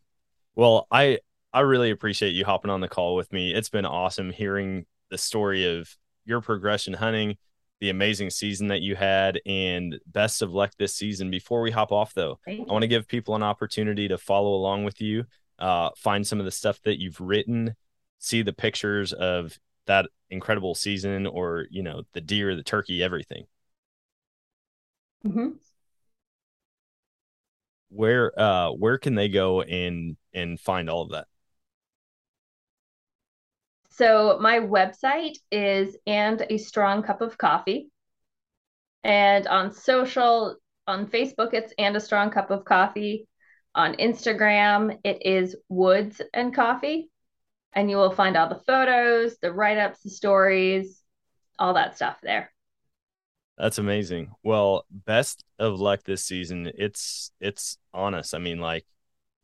[0.54, 1.18] Well, I
[1.52, 3.54] I really appreciate you hopping on the call with me.
[3.54, 5.88] It's been awesome hearing the story of
[6.24, 7.36] your progression hunting,
[7.80, 11.30] the amazing season that you had, and best of luck this season.
[11.30, 14.84] Before we hop off, though, I want to give people an opportunity to follow along
[14.84, 15.24] with you,
[15.58, 17.74] uh, find some of the stuff that you've written,
[18.18, 23.46] see the pictures of that incredible season, or you know the deer, the turkey, everything.
[25.24, 25.58] Mhm.
[27.90, 31.26] Where uh where can they go and and find all of that?
[33.90, 37.90] So my website is and a strong cup of coffee.
[39.02, 40.56] And on social,
[40.86, 43.26] on Facebook, it's and a strong cup of coffee.
[43.74, 47.10] On Instagram, it is Woods and Coffee.
[47.72, 51.02] And you will find all the photos, the write-ups, the stories,
[51.58, 52.52] all that stuff there.
[53.58, 54.30] That's amazing.
[54.44, 56.70] Well, best of luck this season.
[56.76, 58.32] It's it's on us.
[58.32, 58.86] I mean, like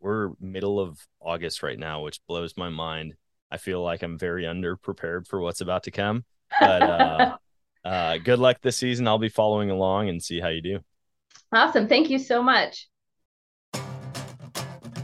[0.01, 3.15] we're middle of August right now, which blows my mind.
[3.51, 6.25] I feel like I'm very underprepared for what's about to come.
[6.61, 7.37] But uh,
[7.85, 9.09] uh, good luck this season.
[9.09, 10.81] I'll be following along and see how you do.
[11.53, 11.89] Awesome.
[11.89, 12.89] Thank you so much.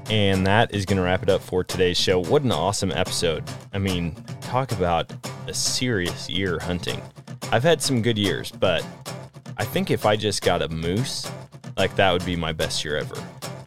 [0.08, 2.20] And that is going to wrap it up for today's show.
[2.20, 3.44] What an awesome episode.
[3.72, 5.12] I mean, talk about
[5.46, 7.00] a serious year hunting.
[7.52, 8.86] I've had some good years, but
[9.56, 11.28] I think if I just got a moose,
[11.76, 13.16] like that would be my best year ever.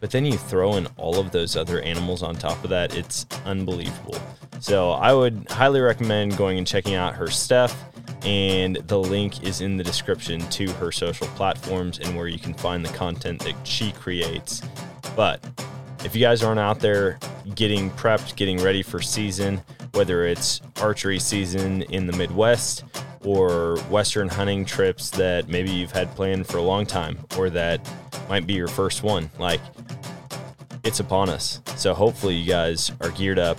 [0.00, 3.26] But then you throw in all of those other animals on top of that, it's
[3.44, 4.16] unbelievable.
[4.60, 7.84] So I would highly recommend going and checking out her stuff.
[8.24, 12.54] And the link is in the description to her social platforms and where you can
[12.54, 14.62] find the content that she creates.
[15.14, 15.44] But
[16.06, 17.18] if you guys aren't out there
[17.54, 19.60] getting prepped, getting ready for season,
[19.92, 22.84] whether it's archery season in the Midwest
[23.24, 27.80] or Western hunting trips that maybe you've had planned for a long time or that
[28.28, 29.60] might be your first one, like
[30.84, 31.60] it's upon us.
[31.76, 33.58] So hopefully you guys are geared up,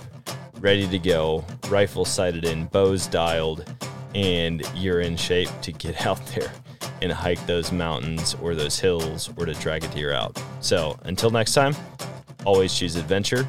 [0.60, 3.64] ready to go, rifle sighted in, bows dialed,
[4.14, 6.50] and you're in shape to get out there
[7.02, 10.40] and hike those mountains or those hills or to drag a deer out.
[10.60, 11.74] So until next time,
[12.44, 13.46] always choose adventure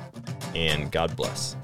[0.54, 1.56] and God bless.